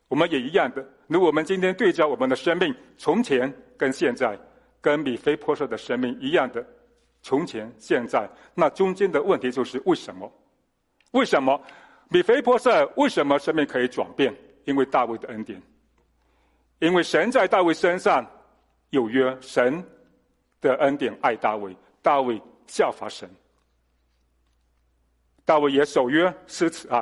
[0.07, 0.85] 我们也一样的。
[1.07, 4.37] 如果我们今天对照我们的生命，从前跟现在。
[4.79, 6.65] 跟米非波设的生命一样的，
[7.21, 10.31] 从前、现在，那中间的问题就是为什么？
[11.11, 11.59] 为什么
[12.09, 14.33] 米非波设为什么生命可以转变？
[14.65, 15.61] 因为大卫的恩典，
[16.79, 18.25] 因为神在大卫身上
[18.91, 19.83] 有约，神
[20.61, 23.29] 的恩典爱大卫，大卫效法神，
[25.47, 27.01] 大卫也守约施慈爱，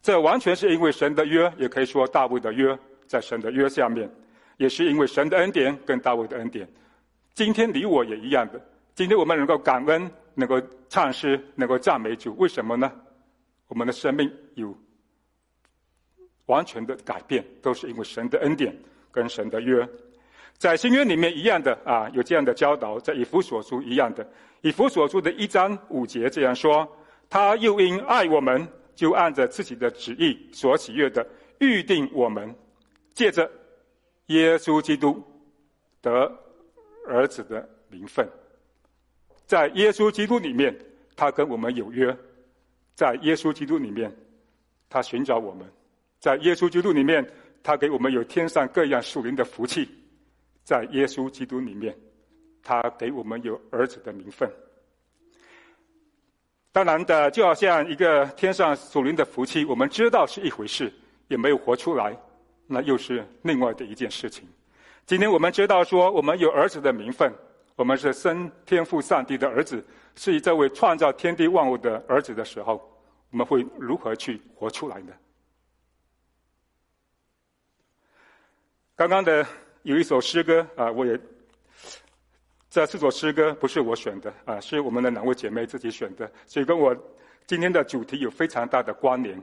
[0.00, 4.08] 这完全是因为神的约，也可以说大卫的约在神的约下面，
[4.58, 6.68] 也是因为神的恩典跟大卫的恩典。
[7.34, 12.92] 今天你我也一样的，今天我们能够感恩，能够唱诗，能够赞美主，为什么呢？
[13.66, 14.72] 我们的生命有
[16.46, 18.72] 完全的改变，都是因为神的恩典
[19.10, 19.84] 跟神的约。
[20.58, 24.24] 在新约里面一样的啊，有这样的教导，在以弗所书一样的，
[24.60, 26.86] 以弗所书的一章五节这样说：
[27.30, 31.26] 他又因爱我们，就按着自己的旨意所喜悦的
[31.60, 32.52] 预定我们，
[33.14, 33.48] 借着
[34.26, 35.22] 耶稣基督
[36.02, 36.30] 得
[37.06, 38.28] 儿子的名分。
[39.46, 40.76] 在耶稣基督里面，
[41.14, 42.14] 他跟我们有约。
[42.94, 44.14] 在耶稣基督里面，
[44.88, 45.64] 他寻找我们；
[46.18, 47.24] 在耶稣基督里面，
[47.62, 49.84] 他给我们有天上各样属灵的福气；
[50.64, 51.96] 在耶稣基督里面，
[52.62, 54.50] 他给我们有儿子的名分。
[56.72, 60.92] 当然的，就好像一个天上属灵的福气，我们知道是一回事，
[61.28, 62.16] 也没有活出来，
[62.66, 64.48] 那又是另外的一件事情。
[65.04, 67.32] 今天我们知道说，我们有儿子的名分，
[67.74, 72.86] 我们是生天父上帝的儿子，是以这位创造天地万物的儿子的时候。
[73.32, 75.12] 我们会如何去活出来呢？
[78.96, 79.46] 刚刚的
[79.84, 81.16] 有一首诗歌啊，我也
[82.70, 86.96] 这四首诗歌不是我选的啊，是我们的两位姐妹自己选的，所以跟我
[87.44, 89.36] 今天的主题有非常大的关联。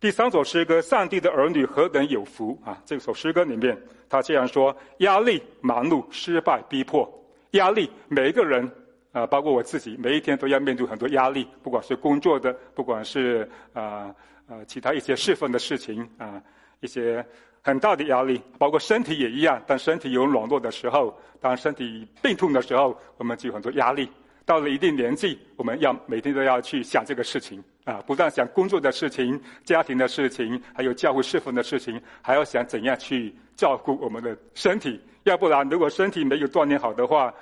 [0.00, 7.06] 第三首诗歌《上帝的儿女何等有福》啊，这首诗歌里面他这样说：压力、忙碌、失败、逼迫，
[7.50, 8.70] 压力，每一个人。
[9.10, 14.14] 啊，包括我自己，每一天都要面对很多压力，不管是工作的，不管是啊
[14.46, 16.40] 呃其他一些侍奉的事情啊，
[16.80, 17.24] 一些
[17.62, 19.62] 很大的压力，包括身体也一样。
[19.66, 24.08] 当身体有软弱的时候，当身体病痛的时候，我们就有很多压力。
[24.44, 34.98] 到了一定年纪，我们要每天都要去想这个事情啊，不但想工作的事情、家庭的事情，还有教会侍奉的事情，还要想怎样去照顾我们的身体。
[35.24, 37.32] 要不然，如果身体没有锻炼好的话，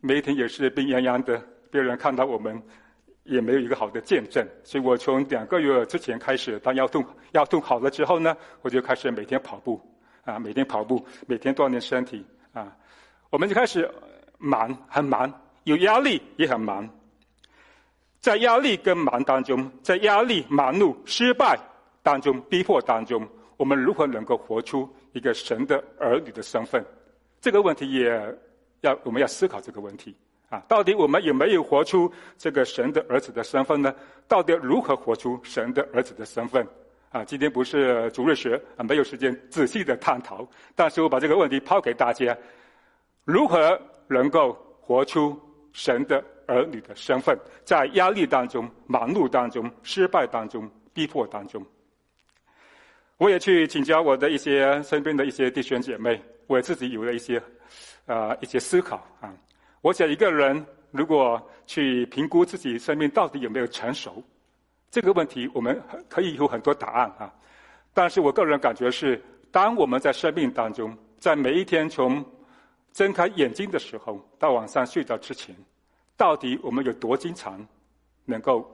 [0.00, 2.62] 每一天也是病怏怏的，别人看到我们
[3.24, 4.46] 也没有一个好的见证。
[4.62, 9.80] 所以我从两个月之前开始，当腰痛腰痛好了之后呢，我就开始每天跑步，
[10.24, 12.74] 啊，每天跑步，每天锻炼身体，啊，
[13.30, 13.90] 我们就开始
[14.38, 15.32] 忙，很忙，
[15.64, 16.88] 有压力也很忙。
[18.20, 21.58] 在压力跟忙当中，在压力、忙碌、失败
[22.02, 26.84] 当中、逼迫当中，我们如何能够活出一个神的儿女的身份？
[27.40, 28.38] 这个问题也。
[28.80, 30.14] 要我们要思考这个问题
[30.50, 33.92] 啊，到底我们有没有活出这个神的儿子的身份呢？
[34.28, 36.66] 到底如何活出神的儿子的身份？
[37.10, 40.46] 啊，今天不是主日学啊，没有时间仔细的探讨。
[40.74, 42.36] 但是我把这个问题抛给大家：
[43.24, 45.40] 如何能够活出
[45.72, 47.38] 神的儿女的身份？
[47.64, 51.64] 在压力当中、忙碌当中、失败当中、逼迫当中，
[53.16, 57.42] 我也去请教我的一些身边的一些弟兄姐妹，我自己有了一些。
[58.06, 59.32] 啊、一些思考啊。
[59.84, 64.24] 我想一个人如果去评估自己生命到底有没有成熟，
[64.90, 67.30] 这个问题我们可以有很多答案啊。
[67.92, 72.24] 但是我个人感觉是，当我们在生命当中，在每一天从
[72.94, 75.54] 睁开眼睛的时候到晚上睡觉之前，
[76.16, 77.62] 到底我们有多经常
[78.24, 78.66] 能够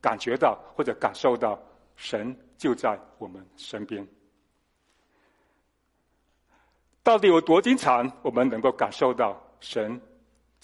[0.00, 1.60] 感觉到或者感受到
[1.96, 4.06] 神就在我们身边？
[7.02, 10.00] 到底有多经常，我们能够感受到神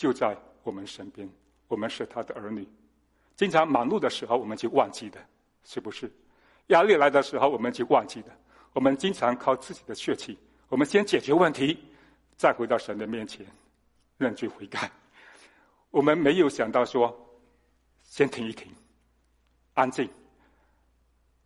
[0.03, 1.31] 就在我们身边？
[1.69, 2.67] 我们是他的儿女。
[3.37, 5.25] 经常忙碌的时候，我们就忘记的，
[5.63, 6.11] 是不是？
[6.67, 8.37] 压力来的时候，我们就忘记的。
[8.73, 10.37] 我们经常靠自己的血气，
[10.69, 11.79] 我们先解决问题，
[12.37, 13.47] 再回到神的面前
[14.19, 14.91] 认罪悔改。
[15.93, 17.17] 我们没有想到说，
[18.03, 18.75] 先停一停，
[19.75, 20.11] 安静，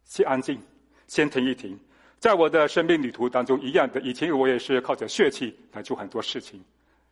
[0.02, 0.58] 先安静，
[1.06, 1.78] 先停一停。
[2.18, 4.00] 在我的生命旅途当中，一样的。
[4.00, 6.64] 以前我也是靠着血气来做很多事情。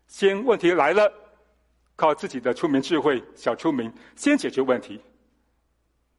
[0.06, 1.12] 先问题来了，
[1.96, 5.00] 靠自己的聪明智慧、小聪明先解决问题，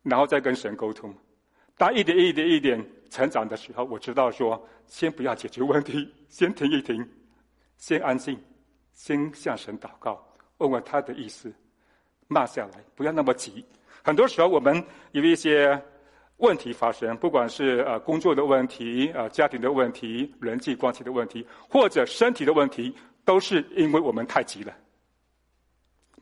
[0.03, 1.13] 然后再跟神沟通。
[1.77, 7.07] 当一点一点一点成长的时候，我知道说，先不要解决问题， 先停一停，
[7.77, 8.39] 先安静，
[8.93, 10.25] 先向神祷告，
[10.57, 11.53] 问问他的意思，
[12.27, 13.65] 慢下来，不要那么急。
[14.03, 15.81] 很多时候我们有一些。
[16.39, 24.75] 问题发生，不管是呃工作的问题、呃家庭的问题、人际关系的问题，或者身体的问题，都是因为我们太急了，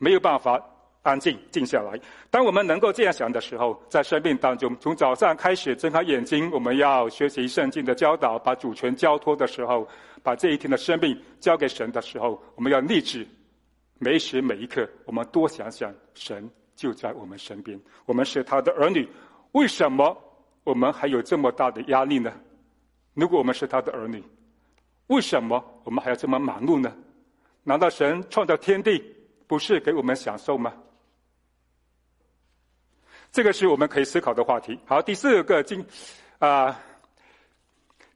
[0.04, 0.62] 没有办法
[1.00, 1.98] 安静静下来。
[2.30, 9.88] 当我们能够这样想的时候，在生命当中，从早上开始睁开眼睛，我们要学习圣经的教导，把主权交托的时候，
[10.22, 13.26] 把这一天的生命交给神的时候，我们要立志，
[13.98, 19.08] 每时每一刻，我们多想想神就在我们身边，我们是他的儿女。
[19.52, 20.14] 为什么
[20.64, 22.30] 我们还有这么大的压力呢？
[23.14, 24.22] 如果我们是他的儿女，
[25.06, 26.92] 为什么我们还要这么忙碌呢？
[27.62, 29.02] 难道神创造天地，
[29.46, 30.74] 不是给我们享受吗？
[33.32, 34.78] 这个是我们可以思考的话题。
[34.86, 35.84] 好，第四个经
[36.38, 36.80] 啊、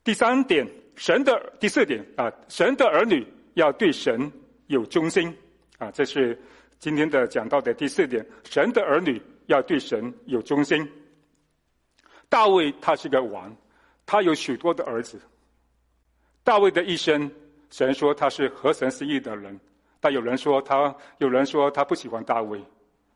[0.04, 0.64] 第三点，
[0.94, 4.30] 神的第四点啊，神的儿女要对神
[4.68, 5.36] 有忠心
[5.78, 6.40] 啊，这是
[6.78, 10.88] 今天的讲到的第四点，神的儿女要对神有忠心。
[12.28, 13.56] 大卫他是个王，
[14.06, 15.20] 他有许多的儿子。
[16.44, 17.28] 大卫的一生，
[17.70, 19.58] 神说他是合神心意的人，
[20.00, 22.62] 但有人说他，有人说他不喜欢大卫。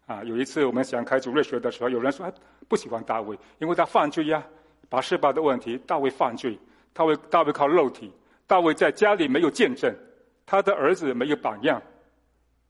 [0.07, 2.37] 啊，有一次我们想开主日学的时候，有人说他
[2.69, 4.45] 不喜欢大卫，因为他犯罪呀，
[4.89, 6.59] 把失败的问题，大卫犯罪，
[6.93, 8.13] 大卫大卫靠肉体，
[8.47, 9.95] 大卫在家里没有见证，
[10.45, 11.81] 他的儿子没有榜样，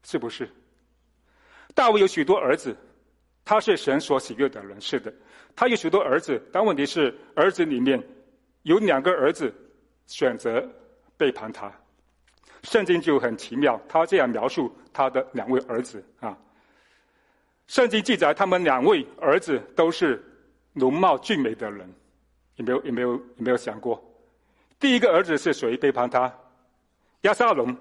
[0.05, 0.49] 是不是？
[1.75, 2.77] 大卫有许多儿子，
[3.47, 5.13] 他是神所喜悦的人，是的。
[5.57, 8.01] 他有许多儿子，但问题是，儿子里面
[8.63, 9.53] 有两个儿子
[10.07, 10.63] 选择
[11.17, 11.73] 背叛他。
[12.63, 16.37] 圣经就很奇妙，他这样描述他的两位儿子啊。
[17.67, 20.23] 圣经记载，他们两位儿子都是
[20.73, 21.93] 容貌俊美的人，
[22.57, 22.83] 有没有？
[22.85, 23.13] 有没有？
[23.13, 24.03] 有没有想过？
[24.79, 26.33] 第一个儿子是谁背叛他？
[27.23, 27.75] 亚撒龙。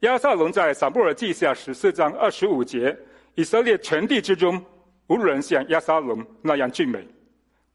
[0.00, 2.96] 亚撒龙在撒母耳记下十四章二十五节，
[3.34, 4.64] 以色列全地之中，
[5.08, 7.04] 无人像亚撒龙那样俊美。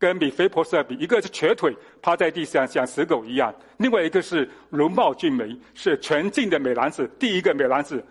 [0.04, 7.10] 跟米非波设比，一个是瘸腿趴在地上像死狗一样，另外一个是容貌俊美，是纯净的美男子。
[7.18, 8.06] 第一个美男子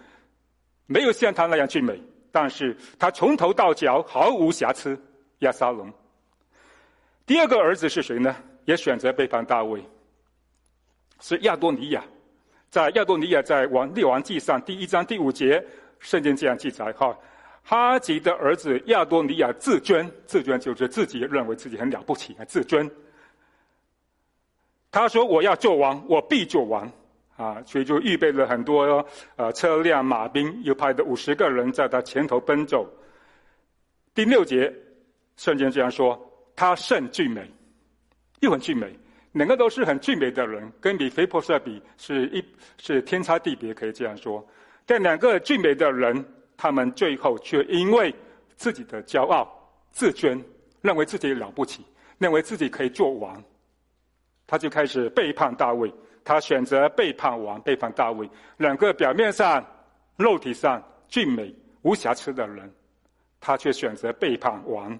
[0.86, 4.98] 没有像他那样俊美，但是他从头到脚毫无瑕疵。
[5.40, 5.92] 亚沙龙。
[7.26, 8.34] 第二个儿子是谁呢？
[8.64, 9.84] 也选择背叛大卫，
[11.20, 12.02] 是亚多尼亚。
[12.70, 15.62] 在亚多尼亚在王列王记上第一章第五节，
[15.98, 17.14] 圣经这样记载哈。
[17.64, 22.90] 哈吉的儿子亚多尼亚自尊，自尊就是自己认为自己很了不起，自尊。
[24.90, 26.90] 他说：“我要做王，我必做王。”
[27.38, 29.04] 啊，所以就预备了很多
[29.36, 32.86] 呃车辆、马兵，又派的五十个人在他前头奔走。
[34.14, 34.70] 第六节，
[35.36, 36.20] 圣经这样说
[36.54, 37.50] ：“他甚俊美，
[38.40, 38.94] 又很俊美，
[39.32, 42.44] 两个都是很俊美的人，跟米非波设比是一
[42.76, 44.46] 是天差地别，可以这样说。
[44.84, 46.22] 但两个俊美的人。”
[46.62, 48.14] 他们最后却因为
[48.54, 49.52] 自己的骄傲、
[49.90, 50.40] 自尊，
[50.80, 51.84] 认为自己了不起，
[52.18, 53.42] 认为自己可以做王，
[54.46, 55.92] 他就开始背叛大卫。
[56.22, 58.30] 他选择背叛王，背叛大卫。
[58.58, 59.66] 两个表面上、
[60.14, 61.52] 肉体上俊美
[61.82, 62.72] 无瑕疵的人，
[63.40, 64.96] 他却选择背叛王。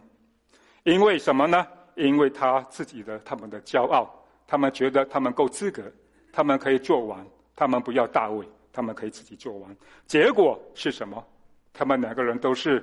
[0.82, 1.64] 因为什么呢？
[1.94, 4.12] 因为他自己的他们的骄傲，
[4.48, 5.84] 他们觉得他们够资格，
[6.32, 9.72] 他们可以做王，他们不要大卫，他们可以自己做王。
[10.08, 11.24] 结果是什么？
[11.72, 12.82] 他们两个人都是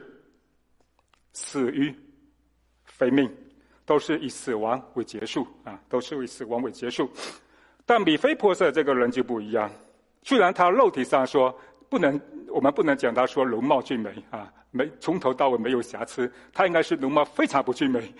[1.33, 1.93] 死于
[2.85, 3.29] 非命，
[3.85, 7.09] 都是以死亡为结束啊，都是以死亡为结束。
[7.85, 9.69] 但米非波设这个人就不一样，
[10.23, 12.19] 虽然他肉体上说不能，
[12.49, 18.13] 我们不能讲他说容貌俊美啊，没从头到尾没有瑕疵，他应该是容貌非常不俊美，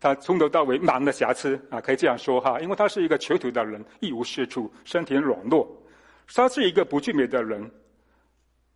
[0.00, 5.68] 他从头到尾满了瑕疵啊，可以这样说哈，因为他是一个瘸腿的人，一无是处，身体软弱，
[6.32, 7.70] 他是一个不俊美的人。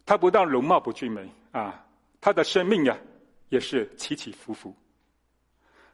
[0.06, 1.84] 他不但容貌不俊美啊，
[2.20, 2.96] 他的生命呀
[3.48, 4.74] 也是起起伏伏。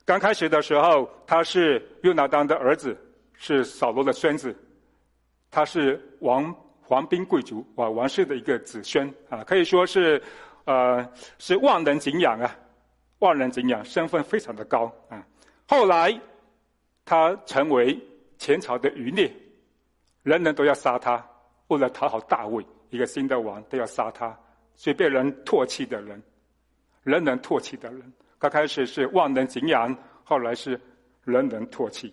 [0.05, 2.95] 刚开始的时候，他是约拿单的儿子，
[3.33, 4.55] 是扫罗的孙子，
[5.51, 10.23] 他是王皇宾贵族啊，王室的一个子孙啊，可以说是
[10.65, 11.09] 呃
[11.39, 12.55] 是万人敬仰啊，
[13.21, 15.25] 万人敬仰，身份非常的高啊。
[15.67, 16.21] 后来
[17.05, 17.99] 他成为
[18.37, 19.33] 前朝的余孽，
[20.23, 21.25] 人人都要杀他，
[21.69, 22.63] 为了讨好大卫。
[22.93, 24.38] 一个新的王都要杀他，
[24.76, 26.22] 所以被人唾弃的人，
[27.03, 28.12] 人人唾弃的人。
[28.38, 30.78] 刚开始是万人敬仰，后来是
[31.24, 32.12] 人人唾弃。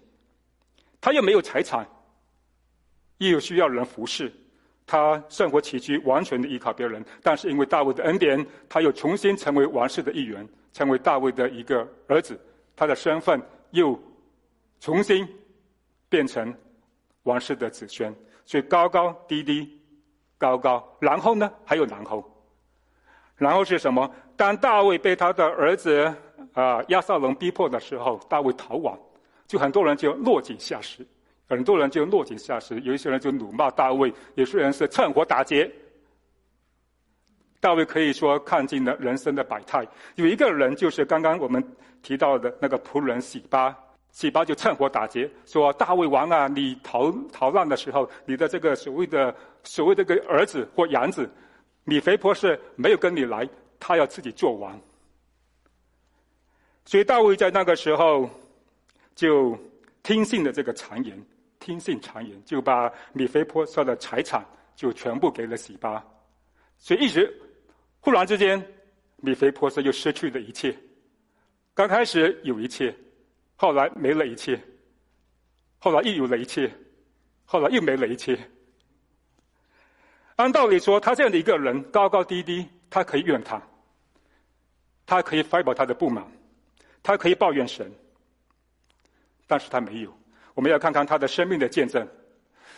[1.02, 1.86] 他又没有财产，
[3.18, 4.32] 又需要人服侍，
[4.88, 7.04] 他生活起居完全的依靠别人。
[7.22, 12.40] 但是因为大卫的恩典，他又重新成为王室的一员，成为大卫的一个儿子。
[12.74, 14.02] 他的身份又
[14.80, 15.28] 重新
[16.08, 16.56] 变成
[17.24, 18.16] 王室的子孙，
[18.46, 19.78] 所以高高低低。
[20.40, 21.52] 高高，然后呢？
[21.66, 22.24] 还有然后，
[23.36, 24.10] 然后是什么？
[24.38, 26.12] 当大卫被他的儿子
[26.54, 28.98] 啊押沙龙逼迫的时候，大卫逃亡，
[29.46, 31.06] 就很多人就落井下石，
[31.48, 35.70] 很多人就落井下石，有一些人就辱骂大卫，有些人是趁火打劫。
[37.60, 39.86] 大卫可以说看尽了人生的百态。
[40.16, 41.62] 有一个人就是刚刚我们
[42.02, 43.76] 提到的那个仆人洗巴。
[44.12, 51.30] 洗巴就趁火打劫，说：“大卫王啊，你逃逃难的时候，你的这个所谓的所谓这个儿子或养子，
[51.84, 53.48] 米非波设没有跟你来，
[53.80, 54.80] 他要自己做王。”
[56.86, 58.28] 所以大卫在那个时候
[59.14, 59.56] 就
[60.02, 61.24] 听信了这个谗言，
[61.60, 64.44] 听信谗言，就把米非波设的财产
[64.76, 66.04] 就全部给了洗巴。
[66.80, 67.32] 所以一直
[68.00, 68.62] 忽然之间，
[69.18, 70.76] 米非波设又失去了一切。
[71.76, 72.94] 刚开始有一切，
[73.62, 74.58] 后来没了一切，
[75.80, 76.72] 后来又有了一切，
[77.44, 78.40] 后来又没了一切。
[80.38, 83.62] 按道理说，他这样的一个人，高高低低，他可以怨他，
[85.06, 86.26] 他可以发表他的不满，
[87.04, 87.92] 他可以抱怨神，
[89.46, 90.18] 但是他没有。
[90.54, 92.08] 我们要看看他的生命的见证，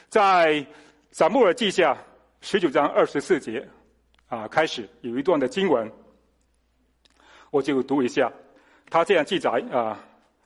[0.09, 0.65] 在
[1.11, 1.95] 撒母耳记下
[2.41, 3.69] 十九章二十四节
[4.29, 5.91] 啊，开始有一段的经文，
[7.51, 8.33] 我就读一下。
[8.89, 10.03] 他这样记载啊：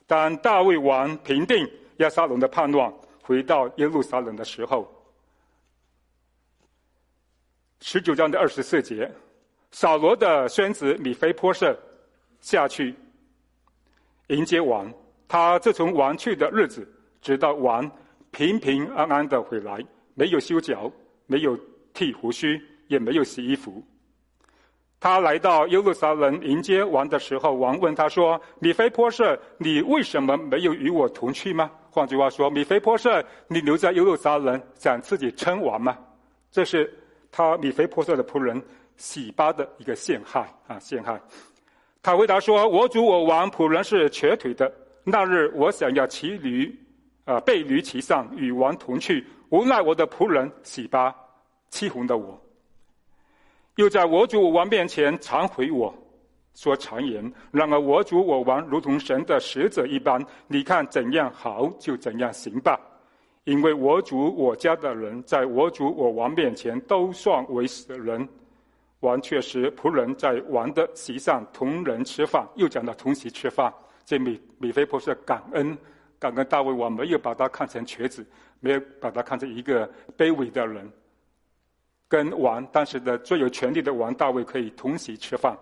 [0.08, 4.91] 当大卫王平定亚沙龙的叛乱，回到耶路撒冷的时候。
[7.82, 9.12] 十九章的二十四节，
[9.72, 11.78] 扫罗的孙子米非波设
[12.39, 12.95] 下去
[14.28, 14.91] 迎接王。
[15.28, 16.88] 他自从王去的日子，
[17.22, 17.89] 直到王
[18.32, 19.84] 平平安安的回来，
[20.14, 20.91] 没有修脚，
[21.26, 21.58] 没有
[21.93, 23.84] 剃胡须，也没有洗衣服。
[25.06, 35.95] 他来到耶路撒冷迎接王的时候，王问他说：“米非波设，你为什么没有与我同去吗？”换句话说，米非波设，你留在耶路撒冷，想自己称王吗？
[36.49, 36.91] 这是。
[37.32, 38.60] 他米非波设的仆人
[38.97, 41.22] 洗巴的一个陷害啊，陷害。
[42.01, 44.74] 他回答说：“我主我王仆人是瘸腿的。
[45.03, 46.76] 那日我想要骑驴，
[47.26, 51.14] 啊，背驴骑上与王同去，无奈我的仆人洗巴
[51.70, 52.41] 欺哄的我，
[53.76, 55.94] 又在我主我王面前惭悔我，
[56.54, 57.32] 说谗言。
[57.52, 62.80] 然而我主我王如同神的使者一般，你看怎样好就怎样行吧。”
[63.46, 68.28] 因为我主我家的人，在我主我王面前都算为死人，
[69.02, 73.72] 王确实仆人在王的席上同人吃饭，又讲到同席吃饭。
[74.04, 75.78] 这米米非波设感恩，
[76.18, 78.26] 感恩大卫王没有把他看成瘸子，
[78.62, 80.92] 没有把他看成一个卑微的人，
[82.08, 85.58] 跟王当时的最有权力的王大卫可以同席吃饭。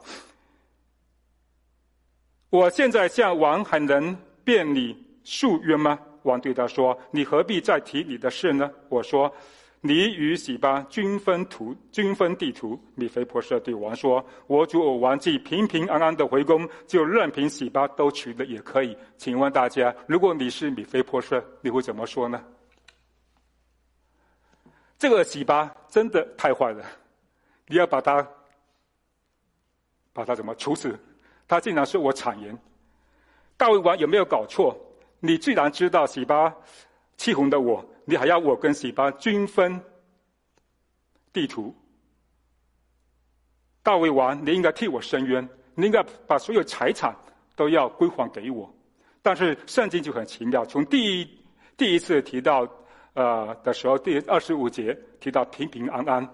[2.49, 5.99] 我现在向王还能辩你诉冤吗？
[6.23, 9.29] 王对他说：“你何必再提你的事呢？”我说
[9.81, 22.41] ：“你与洗巴均分土，均分地图。”米非波设对王说：“我主我王既平平安安的回宫，就任凭洗巴都取了也可以。”请问大家，如果你是米非波设，你会怎么说呢？
[25.03, 26.81] 这个洗巴真的太坏了，
[27.67, 28.25] 你要把他，
[30.13, 30.97] 把他怎么处死？
[31.45, 32.57] 他竟然说我谗言，
[33.57, 34.73] 大卫王有没有搞错？
[35.19, 36.55] 你既然知道洗巴
[37.17, 39.77] 欺哄的我，你还要我跟洗巴均分
[41.33, 41.75] 地图。
[43.81, 45.45] 大卫王，你应该替我伸冤，
[45.75, 47.13] 你应该把所有财产
[47.57, 48.73] 都要归还给我。
[49.21, 51.29] 但是圣经就很奇妙，从第一
[51.75, 52.65] 第一次提到
[53.14, 56.28] 呃的时候，第二十五节提到平平安安，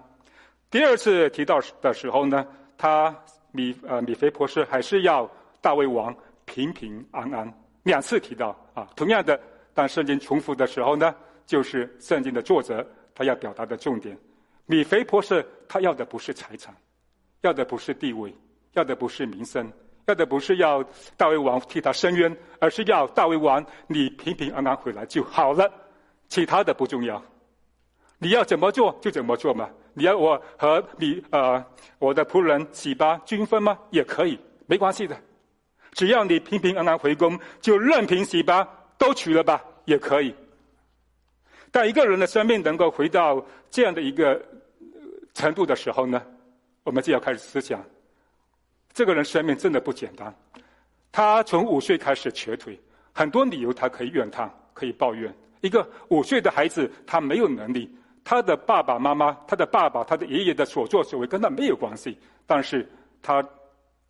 [0.70, 2.46] 第二次提到的时候呢，
[2.78, 3.14] 他
[3.52, 6.14] 米呃米非波设还是要大卫王
[6.44, 7.52] 平平安安。
[7.82, 9.40] 两次提到啊，同样的，
[9.72, 11.14] 当圣经重复的时候呢，
[11.46, 14.16] 就是圣经的作者他要表达的重点。
[14.66, 16.74] 米非波设他要的不是财产，
[17.40, 18.32] 要的不是地位，
[18.74, 19.72] 要的不是名声，
[20.06, 20.84] 要的不是要
[21.16, 25.68] 大卫王替他伸冤，而是要大卫王你平平安安回来就好了，
[26.30, 27.22] 其他的不重要。
[28.18, 29.68] 你要怎么做就怎么做嘛。
[29.92, 31.62] 你要我和你呃
[31.98, 33.78] 我的仆人洗巴均分吗？
[33.90, 35.14] 也可以，没关系的。
[35.92, 38.66] 只要你平平安安回宫，就任凭洗巴
[38.96, 40.32] 都娶了吧，也可以。
[41.72, 44.40] 但一个人的生命能够回到这样的一个
[45.34, 46.22] 程度的时候呢，
[46.84, 47.84] 我们就要开始思想，
[48.92, 50.32] 这个人生命真的不简单。
[51.10, 52.78] 他从五岁开始瘸腿，
[53.12, 55.34] 很多理由他可以怨叹，可以抱怨。
[55.60, 57.90] 一个五岁的孩子，他没有能力，
[58.24, 62.88] 他的爸爸妈妈、他的爸爸、他的爷爷的所作所为跟他没有关系，但是
[63.22, 63.46] 他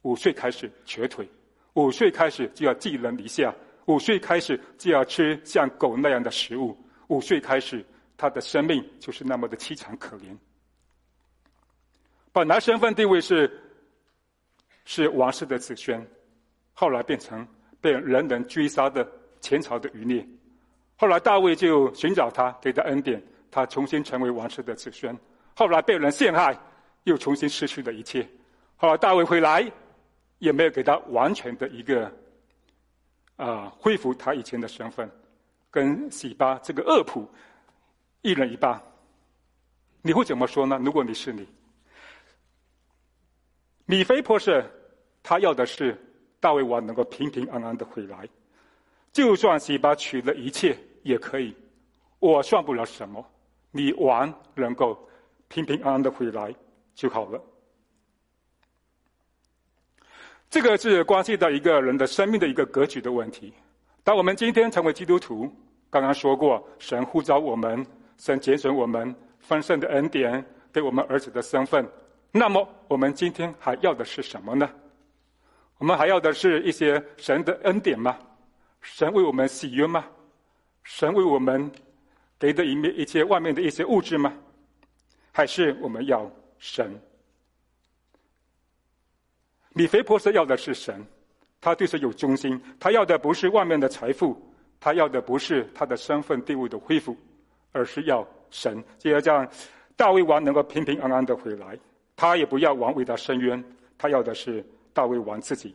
[0.03, 1.28] 五岁开始瘸腿。
[1.74, 3.55] 五岁开始就要寄人篱下，
[3.86, 6.76] 五岁开始就要吃像狗那样的食物，
[7.09, 7.84] 五岁开始
[8.16, 10.36] 他的生命就是那么的凄惨可怜。
[12.32, 13.51] 本来身份地位是
[14.84, 16.05] 是王室的子孙，
[16.72, 17.46] 后来变成
[17.80, 19.09] 被人人追杀的
[19.40, 20.26] 前朝的余孽。
[21.01, 25.16] 后来大卫就寻找他，给他恩典，他重新成为王室的子孙。
[25.55, 26.55] 后来被人陷害，
[27.05, 28.28] 又重新失去了一切。
[28.76, 29.64] 后来大卫回来。
[30.40, 32.11] 也没有给他完全的一个
[33.36, 35.07] 啊、恢复他以前的身份，
[35.70, 37.26] 跟洗巴这个恶仆
[38.22, 38.80] 一人一半。
[40.01, 40.80] 你会怎么说呢？
[40.82, 41.46] 如果你是你，
[43.84, 44.64] 米非波设
[45.22, 45.94] 他要的是
[46.40, 48.26] 大卫王能够平平安安的回来，
[49.12, 51.55] 就算洗巴取了一切也可以，
[52.18, 53.24] 我算不了什么，
[53.70, 54.98] 你王能够
[55.48, 56.55] 平平安安的回来
[56.94, 57.40] 就好了。
[60.48, 63.53] 这个是关系到一个人的生命的一个格局的问题。
[64.03, 65.48] 当我们今天成为基督徒，
[65.88, 67.86] 刚刚说过，神呼召我们，
[68.18, 71.88] 神拣选我们，丰盛的恩典给我们儿子的身份。
[72.32, 74.68] 那么，我们今天还要的是什么呢？
[75.78, 78.18] 我们还要的是一些神的恩典吗？
[78.80, 80.05] 神为我们喜悦吗？
[80.83, 81.70] 神为我们
[82.39, 84.33] 给的一面一切外面的一些物质吗？
[85.33, 87.01] 还是我们要神？
[89.72, 91.07] 米非波设要的是神，
[91.61, 94.37] 他对神有忠心，他要的不是外面的财富，
[94.81, 97.16] 他要的不是他的身份地位的恢复，
[97.70, 98.83] 而是要神。
[98.99, 99.49] 就要让
[99.95, 101.78] 大卫王能够平平安安的回来，
[102.16, 103.62] 他也不要王为他伸冤，
[103.97, 105.72] 他要的是大卫王自己。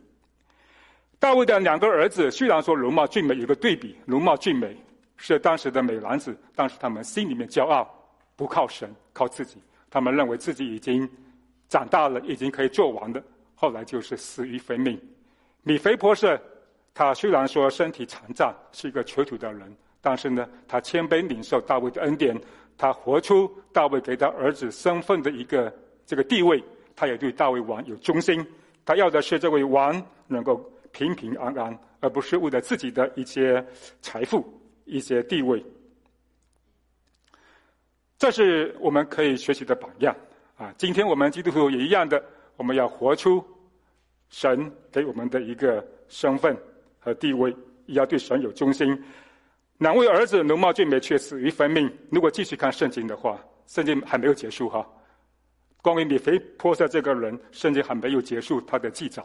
[1.18, 4.76] 大卫的两个儿子虽然说容貌俊美，有个对比，容貌俊美
[5.16, 7.88] 是当时的美男子，但是他们心里面骄傲，
[8.36, 9.58] 不靠神，靠自己，
[9.90, 11.08] 他们认为自己已经
[11.68, 13.22] 长大了，已经可以做王的。
[13.54, 15.00] 后来就是死于非命。
[15.62, 16.40] 米非波设，
[16.92, 22.38] 他虽然说身体残障，是一个囚徒的人，但是呢，他谦卑领受大卫的恩典，
[22.76, 26.62] 他活出大卫给他儿子身份的一个这个地位，
[26.94, 28.46] 他也对大卫王有忠心。
[28.84, 30.62] 他要的是这位王能够
[30.92, 33.64] 平平安安，而不是为了自己的一些
[34.00, 34.46] 财富、
[34.86, 35.62] 一些地位。
[38.18, 40.16] 这是我们可以学习的榜样
[40.56, 40.72] 啊！
[40.78, 42.24] 今天我们基督徒也一样的。
[42.56, 43.44] 我们要活出
[44.30, 46.56] 神给我们的一个身份
[46.98, 47.54] 和地位，
[47.88, 48.98] 要对神有忠心。
[49.76, 51.94] 两位儿子容貌俊美，却死于非命。
[52.10, 54.88] 如果继续看圣经的话，圣经还没有结束哈。
[55.82, 59.22] 关于米非波设这个人，圣经还没有结束他的记载。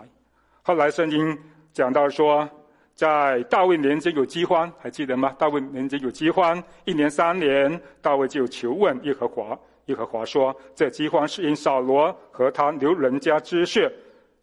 [0.61, 1.39] 后来圣经
[1.71, 2.47] 讲到说，
[2.93, 5.35] 在大卫年间有饥荒，还记得吗？
[5.39, 9.57] 大卫年间有饥荒，一年三年，大卫就求问耶和华。
[9.85, 13.91] 耶和华说：“这饥荒是因扫罗和他流人家之血，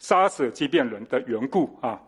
[0.01, 1.99] 杀死基遍人的缘故啊，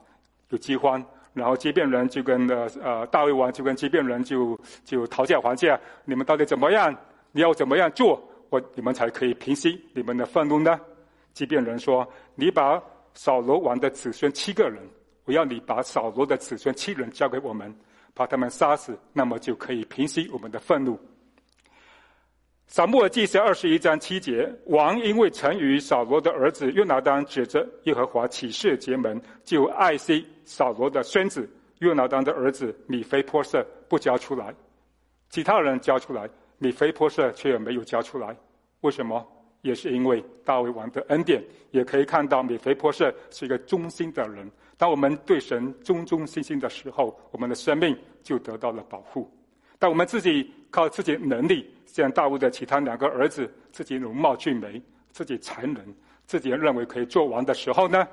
[0.49, 1.03] 有饥荒。
[1.32, 6.95] 然后基遍人就跟呃呃大卫王就跟基遍人就就讨价还价，你们到底怎么样？
[7.30, 8.20] 你要怎么样做，
[8.51, 10.78] 我你们才可以平息你们的愤怒呢？”
[11.32, 12.82] 基遍人说：“你把
[13.14, 14.82] 扫罗王的子孙七个人，
[15.25, 17.75] 我要你把扫罗的子孙七人交给我们，
[18.14, 20.99] 把他们杀死，那么就可以平息我们的愤怒。”
[22.66, 31.51] 撒母耳记下二十一章七节，王因为曾与扫罗的儿子约拿单指着耶和华起誓结盟，就爱惜扫罗的孙子
[31.81, 34.55] 约拿单的儿子米非波设不交出来，
[35.31, 38.37] 其他人交出来，米非波设却没有交出来。
[38.83, 39.27] 为什么？
[39.62, 44.49] 也是因为大卫王的恩典，也可以看到米非波设是一个忠心的人。
[44.81, 49.31] 当我们对神忠忠心心的时候，我们的生命就得到了保护。
[49.78, 58.09] 当我们自己靠自己能力，像大卫的其他两个儿子，自己容貌俊美，自己才能，自己认为可以做王的时候呢，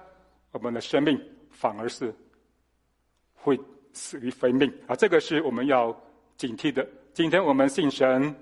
[0.51, 1.17] 我们的生命
[1.51, 2.13] 反而是
[3.33, 3.57] 会
[3.93, 4.93] 死于非命啊！
[4.93, 5.97] 这个是我们要
[6.35, 6.85] 警惕的。
[7.13, 8.35] 今天我们信神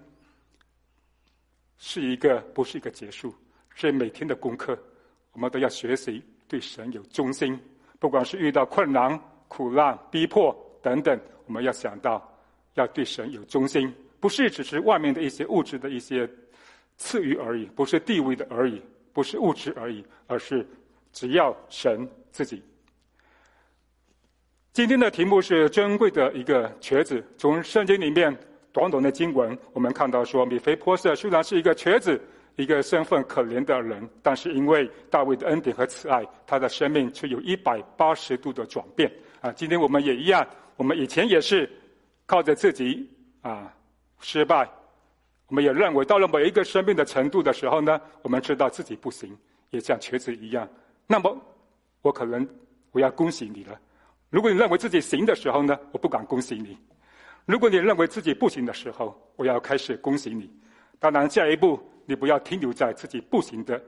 [1.77, 3.31] 是一个，不是一个结束，
[3.75, 4.75] 是每天的功课。
[5.33, 7.59] 我们都要学习对神有忠心，
[7.99, 12.31] 不管是遇到困难、苦难、逼迫等等，我们要想到。
[12.75, 13.89] 要对神有忠心，
[14.19, 16.29] 不是只是外面的一些物质的一些
[16.97, 18.81] 赐予而已，不是地位的而已，
[19.13, 20.67] 不是物质而已，而是
[21.13, 22.61] 只要神自己。
[24.73, 27.23] 今天的题目是珍贵的一个瘸子。
[27.37, 28.37] 从圣经里面
[28.73, 32.19] 短短的经文，我们看到说，米非波设虽然是一个瘸子，
[32.55, 39.11] 一个身份可怜的人，但是因为大卫的恩典和慈爱，他的生命却有一百八十度的转变。
[39.41, 41.69] 啊，今天我们也一样，我们以前也是。
[42.27, 43.07] 靠着自己
[43.43, 43.71] 啊，
[44.19, 44.67] 失败，
[45.45, 49.37] 我们也认为到了某一个生命的程度的时候呢，我们知道自己不行，
[49.69, 50.67] 也像瘸子一样。
[51.05, 51.39] 那么，
[52.01, 52.49] 我可能
[52.89, 53.79] 我要恭喜你了。
[54.31, 56.75] 如果你认为自己行的时候呢，我不敢恭喜你；
[57.45, 60.49] 如果你认为自己不行的时候，我要开始恭喜你。
[60.97, 63.81] 当然，下一步你不要停留在自己不行的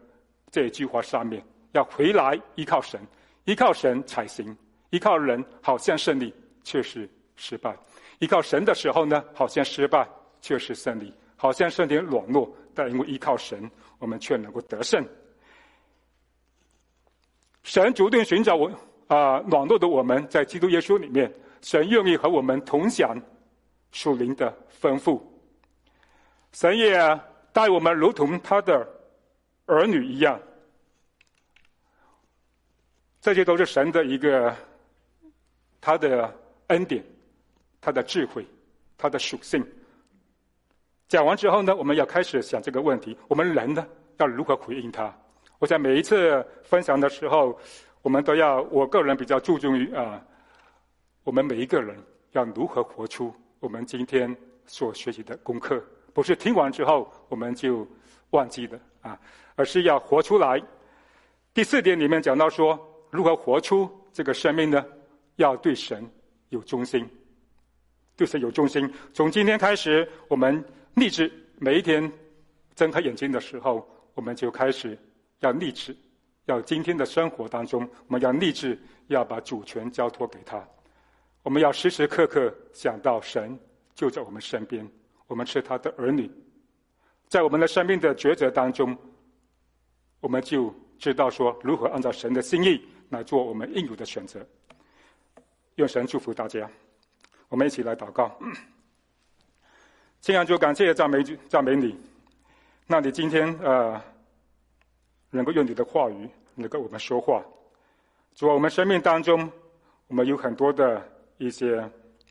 [0.51, 1.43] 这一句话上面，
[1.73, 2.99] 要回来依靠神，
[3.45, 4.55] 依靠神才行。
[4.89, 7.77] 依靠人好像胜利，却是失败。
[8.19, 10.07] 依靠神的时候呢，好像失败，
[10.41, 15.05] 却是胜利；好像身体软弱，但因为依靠神，我们却能够得胜。
[17.63, 18.71] 神主动寻找我
[19.07, 21.29] 啊，软弱的我们，在基督耶稣里面，
[21.61, 23.21] 神愿意和我们同享
[23.91, 25.21] 属灵的丰富。
[26.53, 26.97] 神也
[27.57, 28.87] 待我们如同他的
[29.65, 30.39] 儿女一样。
[33.19, 34.55] 这些都是神的一个
[35.81, 36.31] 他的
[36.67, 37.03] 恩典。
[37.79, 38.45] 他的智慧，
[38.97, 39.65] 他的属性。
[41.07, 43.87] 讲完之后呢，我们要开始想这个问题：我们人呢，
[44.17, 45.15] 要如何回应他？
[45.57, 47.57] 我在每一次分享的时候，
[48.01, 50.21] 我们都要，我个人比较注重于啊，
[51.23, 51.97] 我们每一个人
[52.33, 54.35] 要如何活出我们今天
[54.65, 55.81] 所学习的功课，
[56.17, 57.87] 不是听完之后我们就
[58.31, 59.19] 忘记了啊，
[59.53, 60.59] 而是要活出来。
[61.53, 62.75] 第四点里面讲到说，
[63.11, 64.83] 如何活出这个生命呢？
[65.35, 66.03] 要对神
[66.49, 67.07] 有忠心，
[68.15, 68.91] 对神有忠心。
[69.13, 70.65] 从今天开始，我们
[70.95, 72.11] 立志每一天
[72.75, 74.97] 睁开眼睛的时候，我们就开始
[75.41, 75.95] 要立志。
[76.45, 80.67] 要今天的生活当中，我们要立志要把主权交托给他。
[81.43, 83.55] 我们要时时刻刻想到神
[83.93, 84.89] 就在我们身边，
[85.27, 86.29] 我们是他的儿女，
[87.27, 88.97] 在我们的生命的抉择当中，
[90.19, 94.45] 我们就知道说如何按照神的心意来做我们应有的选择。
[95.75, 96.69] 愿神祝福大家，
[97.49, 98.35] 我们一起来祷告。
[100.21, 101.95] 亲爱的主，感谢赞美赞美你，
[102.87, 104.01] 那你今天呃。
[105.29, 107.43] 能够用你的话语能够跟我们说话，
[108.33, 109.51] 主啊，我们生命当中，
[110.07, 111.05] 我们有很多的
[111.37, 111.87] 一些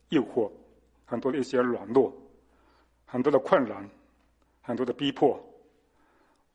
[0.08, 0.50] 诱惑，
[1.04, 2.10] 很多的一些软弱，
[3.06, 3.88] 很多的困难，
[4.60, 5.30] 很多的逼迫。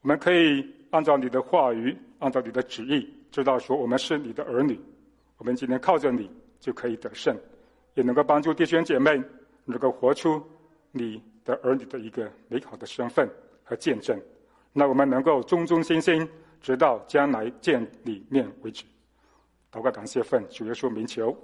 [0.01, 4.79] 我们可以按照你的话语，按照你的旨意，知道说我们是你的儿女。
[5.37, 6.29] 我们今天靠着你
[6.59, 7.35] 就可以得胜，
[7.95, 9.19] 也能够帮助弟兄姐妹
[9.65, 10.41] 能够活出
[10.91, 13.27] 你的儿女的一个美好的身份
[13.63, 14.19] 和见证。
[14.73, 16.27] 那我们能够忠忠心心，
[16.61, 18.83] 直到将来见你面为止。
[19.71, 21.35] 祷告感谢，奉主耶稣名求。